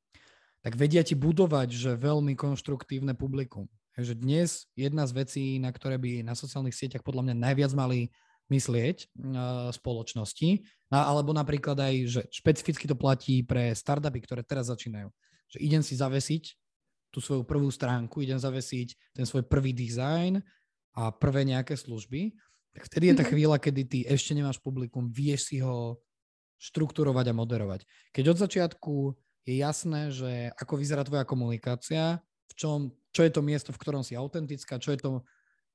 [0.63, 3.67] tak vedia ti budovať, že veľmi konštruktívne publikum.
[3.99, 8.09] Takže dnes jedna z vecí, na ktoré by na sociálnych sieťach podľa mňa najviac mali
[8.47, 14.71] myslieť uh, spoločnosti, no, alebo napríklad aj, že špecificky to platí pre startupy, ktoré teraz
[14.71, 15.11] začínajú.
[15.51, 16.62] Že idem si zavesiť
[17.13, 20.41] tú svoju prvú stránku, idem zavesiť ten svoj prvý dizajn
[20.97, 22.33] a prvé nejaké služby
[22.73, 23.31] tak vtedy je tá mhm.
[23.31, 26.01] chvíľa, kedy ty ešte nemáš publikum, vieš si ho
[26.57, 27.85] štrukturovať a moderovať.
[28.15, 28.93] Keď od začiatku
[29.45, 32.79] je jasné, že ako vyzerá tvoja komunikácia, v čom,
[33.11, 35.09] čo je to miesto, v ktorom si autentická, čo je to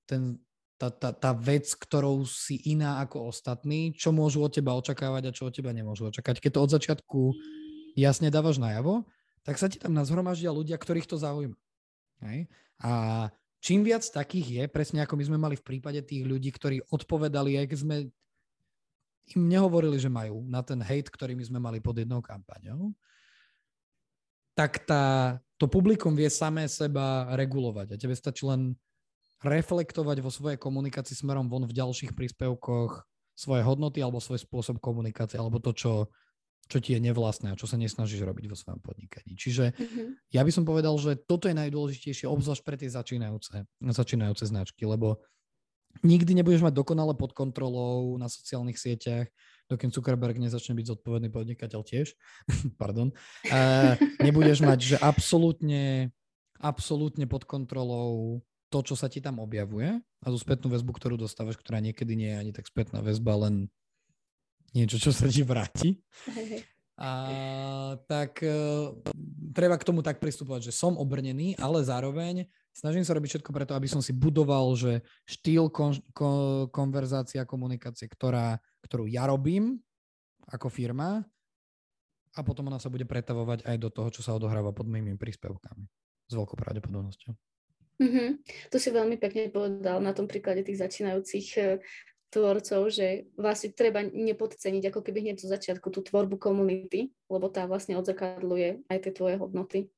[0.08, 0.40] ten,
[0.80, 5.34] tá, tá, tá vec, ktorou si iná ako ostatní, čo môžu od teba očakávať a
[5.36, 6.40] čo od teba nemôžu očakávať.
[6.40, 7.20] Keď to od začiatku
[7.92, 9.04] jasne dávaš najavo,
[9.48, 11.56] tak sa ti tam nazhromaždia ľudia, ktorých to zaujíma.
[12.20, 12.52] Hej?
[12.84, 12.90] A
[13.64, 17.56] čím viac takých je, presne ako my sme mali v prípade tých ľudí, ktorí odpovedali,
[17.56, 17.96] aj keď sme
[19.32, 22.92] im nehovorili, že majú na ten hate, ktorý my sme mali pod jednou kampaňou,
[24.52, 27.96] tak tá, to publikum vie samé seba regulovať.
[27.96, 28.76] A tebe stačí len
[29.40, 33.00] reflektovať vo svojej komunikácii smerom von v ďalších príspevkoch
[33.32, 36.12] svoje hodnoty alebo svoj spôsob komunikácie alebo to, čo
[36.68, 39.34] čo ti je nevlastné a čo sa nesnažíš robiť vo svojom podnikaní.
[39.34, 40.08] Čiže mm-hmm.
[40.36, 45.24] ja by som povedal, že toto je najdôležitejšie, obzvlášť pre tie začínajúce, začínajúce značky, lebo
[46.04, 49.26] nikdy nebudeš mať dokonale pod kontrolou na sociálnych sieťach,
[49.68, 52.12] dokým Zuckerberg nezačne byť zodpovedný podnikateľ tiež,
[52.82, 53.12] pardon,
[53.48, 56.12] uh, nebudeš mať, že absolútne,
[56.60, 61.56] absolútne pod kontrolou to, čo sa ti tam objavuje a tú spätnú väzbu, ktorú dostávaš,
[61.56, 63.72] ktorá niekedy nie je ani tak spätná väzba, len
[64.74, 65.96] niečo, čo sa ti vráti.
[66.98, 67.10] A
[68.10, 68.90] tak uh,
[69.54, 73.78] treba k tomu tak pristupovať, že som obrnený, ale zároveň snažím sa robiť všetko preto,
[73.78, 79.78] aby som si budoval, že štýl kon, kon, konverzácia, komunikácie, ktorá, ktorú ja robím
[80.50, 81.22] ako firma
[82.34, 85.86] a potom ona sa bude pretavovať aj do toho, čo sa odohráva pod mojimi príspevkami.
[86.28, 87.32] S veľkou pravdepodobnosťou.
[87.98, 88.28] Mm-hmm.
[88.70, 91.82] To si veľmi pekne povedal na tom príklade tých začínajúcich eh,
[92.28, 97.64] tvorcov, že vlastne treba nepodceniť ako keby hneď zo začiatku tú tvorbu komunity, lebo tá
[97.64, 99.88] vlastne odzakadluje aj tie tvoje hodnoty.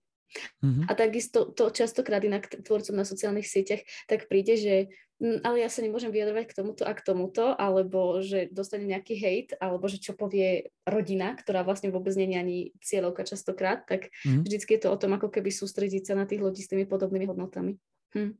[0.62, 0.86] Mm-hmm.
[0.86, 4.74] A takisto to častokrát inak tvorcom na sociálnych sieťach tak príde, že
[5.18, 9.18] m, ale ja sa nemôžem vyjadrovať k tomuto a k tomuto, alebo že dostane nejaký
[9.18, 14.14] hejt, alebo že čo povie rodina, ktorá vlastne vôbec nie je ani cieľovka častokrát, tak
[14.22, 14.46] mm-hmm.
[14.46, 17.26] vždycky je to o tom, ako keby sústrediť sa na tých ľudí s tými podobnými
[17.26, 17.74] hodnotami.
[18.14, 18.38] Hm.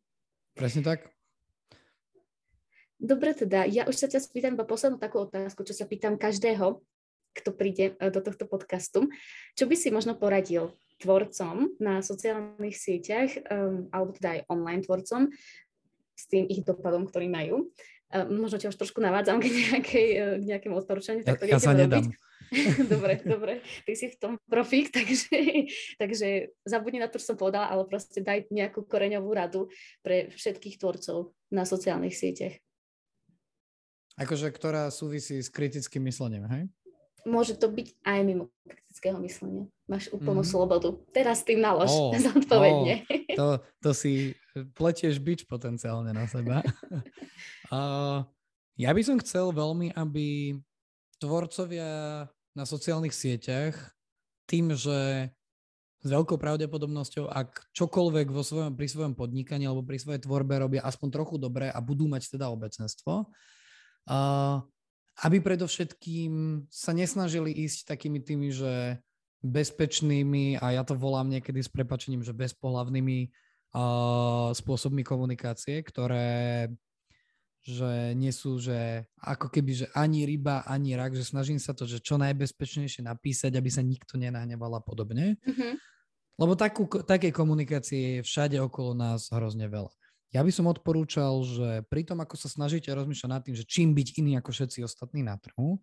[0.54, 1.10] Presne tak.
[3.00, 6.84] Dobre teda, ja už sa ťa spýtam iba poslednú takú otázku, čo sa pýtam každého,
[7.32, 9.08] kto príde e, do tohto podcastu.
[9.56, 15.32] Čo by si možno poradil tvorcom na sociálnych sieťach, um, alebo teda aj online tvorcom,
[16.12, 17.72] s tým ich dopadom, ktorý majú?
[18.12, 21.24] Um, možno ťa už trošku navádzam k, nejakej, e, k nejakému odporúčaniu.
[21.24, 22.04] Ja, ja sa nedám.
[22.92, 23.52] dobre, dobre.
[23.86, 25.40] Ty si v tom profík, takže,
[25.96, 29.72] takže zabudni na to, čo som povedala, ale proste daj nejakú koreňovú radu
[30.04, 32.60] pre všetkých tvorcov na sociálnych sieťach.
[34.20, 36.62] Akože, ktorá súvisí s kritickým myslením, hej?
[37.24, 39.64] Môže to byť aj mimo kritického myslenia.
[39.88, 40.50] Máš úplnú mm.
[40.52, 40.88] slobodu.
[41.12, 43.04] Teraz tým nalož oh, zodpovedne.
[43.04, 43.46] Oh, to,
[43.80, 44.12] to si
[44.76, 46.60] pletieš bič potenciálne na seba.
[47.74, 48.24] uh,
[48.76, 50.56] ja by som chcel veľmi, aby
[51.20, 52.24] tvorcovia
[52.56, 53.76] na sociálnych sieťach
[54.48, 55.30] tým, že
[56.00, 60.80] s veľkou pravdepodobnosťou, ak čokoľvek vo svojom, pri svojom podnikaní alebo pri svojej tvorbe robia
[60.80, 63.28] aspoň trochu dobre a budú mať teda obecenstvo,
[65.20, 68.98] aby predovšetkým sa nesnažili ísť takými tými, že
[69.40, 73.32] bezpečnými a ja to volám niekedy s prepačením, že bezpohlavnými
[73.72, 76.68] uh, spôsobmi komunikácie, ktoré
[77.60, 81.84] že nie sú, že ako keby, že ani ryba, ani rak, že snažím sa to,
[81.84, 85.36] že čo najbezpečnejšie napísať, aby sa nikto nenahneval a podobne.
[85.44, 85.72] Mm-hmm.
[86.40, 89.92] Lebo takú, také komunikácie je všade okolo nás hrozne veľa.
[90.30, 93.90] Ja by som odporúčal, že pri tom, ako sa snažíte rozmýšľať nad tým, že čím
[93.98, 95.82] byť iný ako všetci ostatní na trhu,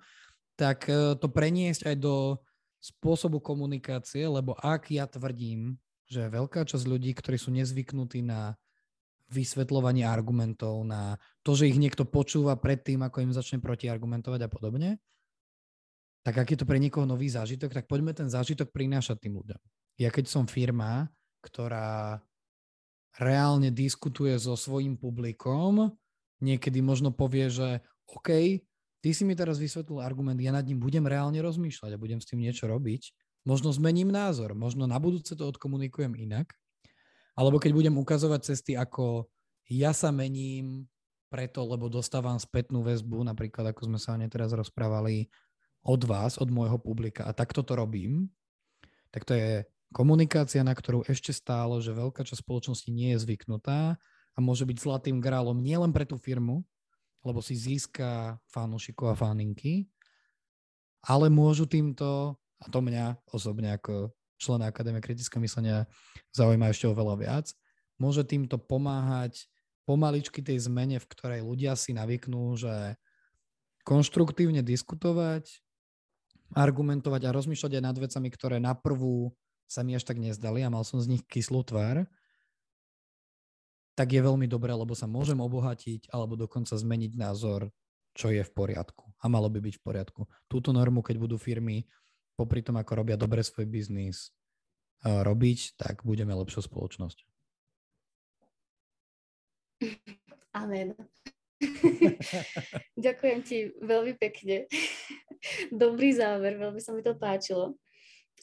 [0.55, 2.39] tak e, to preniesť aj do
[2.79, 5.75] spôsobu komunikácie, lebo ak ja tvrdím,
[6.07, 8.55] že veľká časť ľudí, ktorí sú nezvyknutí na
[9.27, 14.89] vysvetľovanie argumentov, na to, že ich niekto počúva predtým, ako im začne protiargumentovať a podobne,
[16.23, 19.59] tak ak je to pre niekoho nový zážitok, tak poďme ten zážitok prinášať tým ľuďom.
[19.99, 21.11] Ja keď som firma,
[21.43, 22.19] ktorá
[23.17, 25.93] reálne diskutuje so svojím publikom,
[26.41, 28.61] niekedy možno povie, že OK,
[29.01, 32.29] ty si mi teraz vysvetlil argument, ja nad ním budem reálne rozmýšľať a budem s
[32.29, 33.13] tým niečo robiť.
[33.47, 36.51] Možno zmením názor, možno na budúce to odkomunikujem inak.
[37.37, 39.29] Alebo keď budem ukazovať cesty, ako
[39.69, 40.89] ja sa mením
[41.27, 45.27] preto, lebo dostávam spätnú väzbu, napríklad ako sme sa o teraz rozprávali,
[45.87, 48.27] od vás, od môjho publika a takto to robím,
[49.07, 49.63] tak to je
[49.95, 53.95] Komunikácia, na ktorú ešte stálo, že veľká časť spoločnosti nie je zvyknutá
[54.35, 56.67] a môže byť zlatým grálom nielen pre tú firmu,
[57.23, 59.87] lebo si získa fanúšikov a faninky,
[61.07, 65.87] ale môžu týmto, a to mňa osobne ako člena Akadémie kritického myslenia
[66.35, 67.45] zaujíma ešte oveľa viac,
[67.97, 69.49] môže týmto pomáhať
[69.87, 72.99] pomaličky tej zmene, v ktorej ľudia si navyknú, že
[73.87, 75.63] konštruktívne diskutovať,
[76.53, 79.31] argumentovať a rozmýšľať aj nad vecami, ktoré na prvú
[79.67, 82.07] sa mi až tak nezdali a mal som z nich kyslú tvár,
[83.99, 87.69] tak je veľmi dobré, lebo sa môžem obohatiť alebo dokonca zmeniť názor,
[88.15, 90.21] čo je v poriadku a malo by byť v poriadku.
[90.47, 91.85] Túto normu, keď budú firmy
[92.39, 94.31] popri tom, ako robia dobre svoj biznis,
[95.03, 97.25] robiť, tak budeme lepšou spoločnosť.
[100.57, 100.97] Amen.
[103.05, 104.65] Ďakujem ti veľmi pekne.
[105.69, 107.77] Dobrý záver, veľmi sa mi to páčilo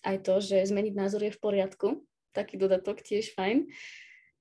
[0.05, 2.05] aj to, že zmeniť názor je v poriadku.
[2.37, 3.67] Taký dodatok tiež fajn.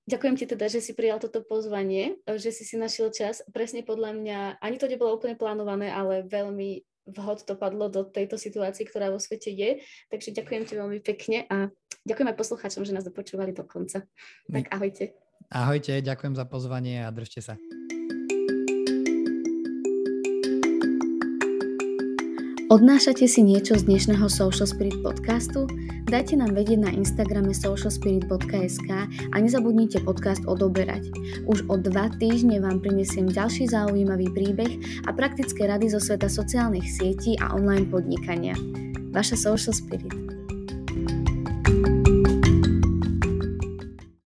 [0.03, 3.39] Ďakujem ti teda, že si prijal toto pozvanie, že si si našiel čas.
[3.55, 8.35] Presne podľa mňa, ani to nebolo úplne plánované, ale veľmi vhod to padlo do tejto
[8.35, 9.79] situácii, ktorá vo svete je.
[10.11, 11.71] Takže ďakujem ti veľmi pekne a
[12.03, 14.03] ďakujem aj poslucháčom, že nás dopočúvali do konca.
[14.51, 15.15] Tak ahojte.
[15.47, 17.55] Ahojte, ďakujem za pozvanie a držte sa.
[22.71, 25.67] Odnášate si niečo z dnešného Social Spirit podcastu?
[26.07, 31.11] Dajte nám vedieť na Instagrame socialspirit.sk a nezabudnite podcast odoberať.
[31.43, 36.87] Už o dva týždne vám prinesiem ďalší zaujímavý príbeh a praktické rady zo sveta sociálnych
[36.87, 38.55] sietí a online podnikania.
[39.11, 40.22] Vaša Social Spirit.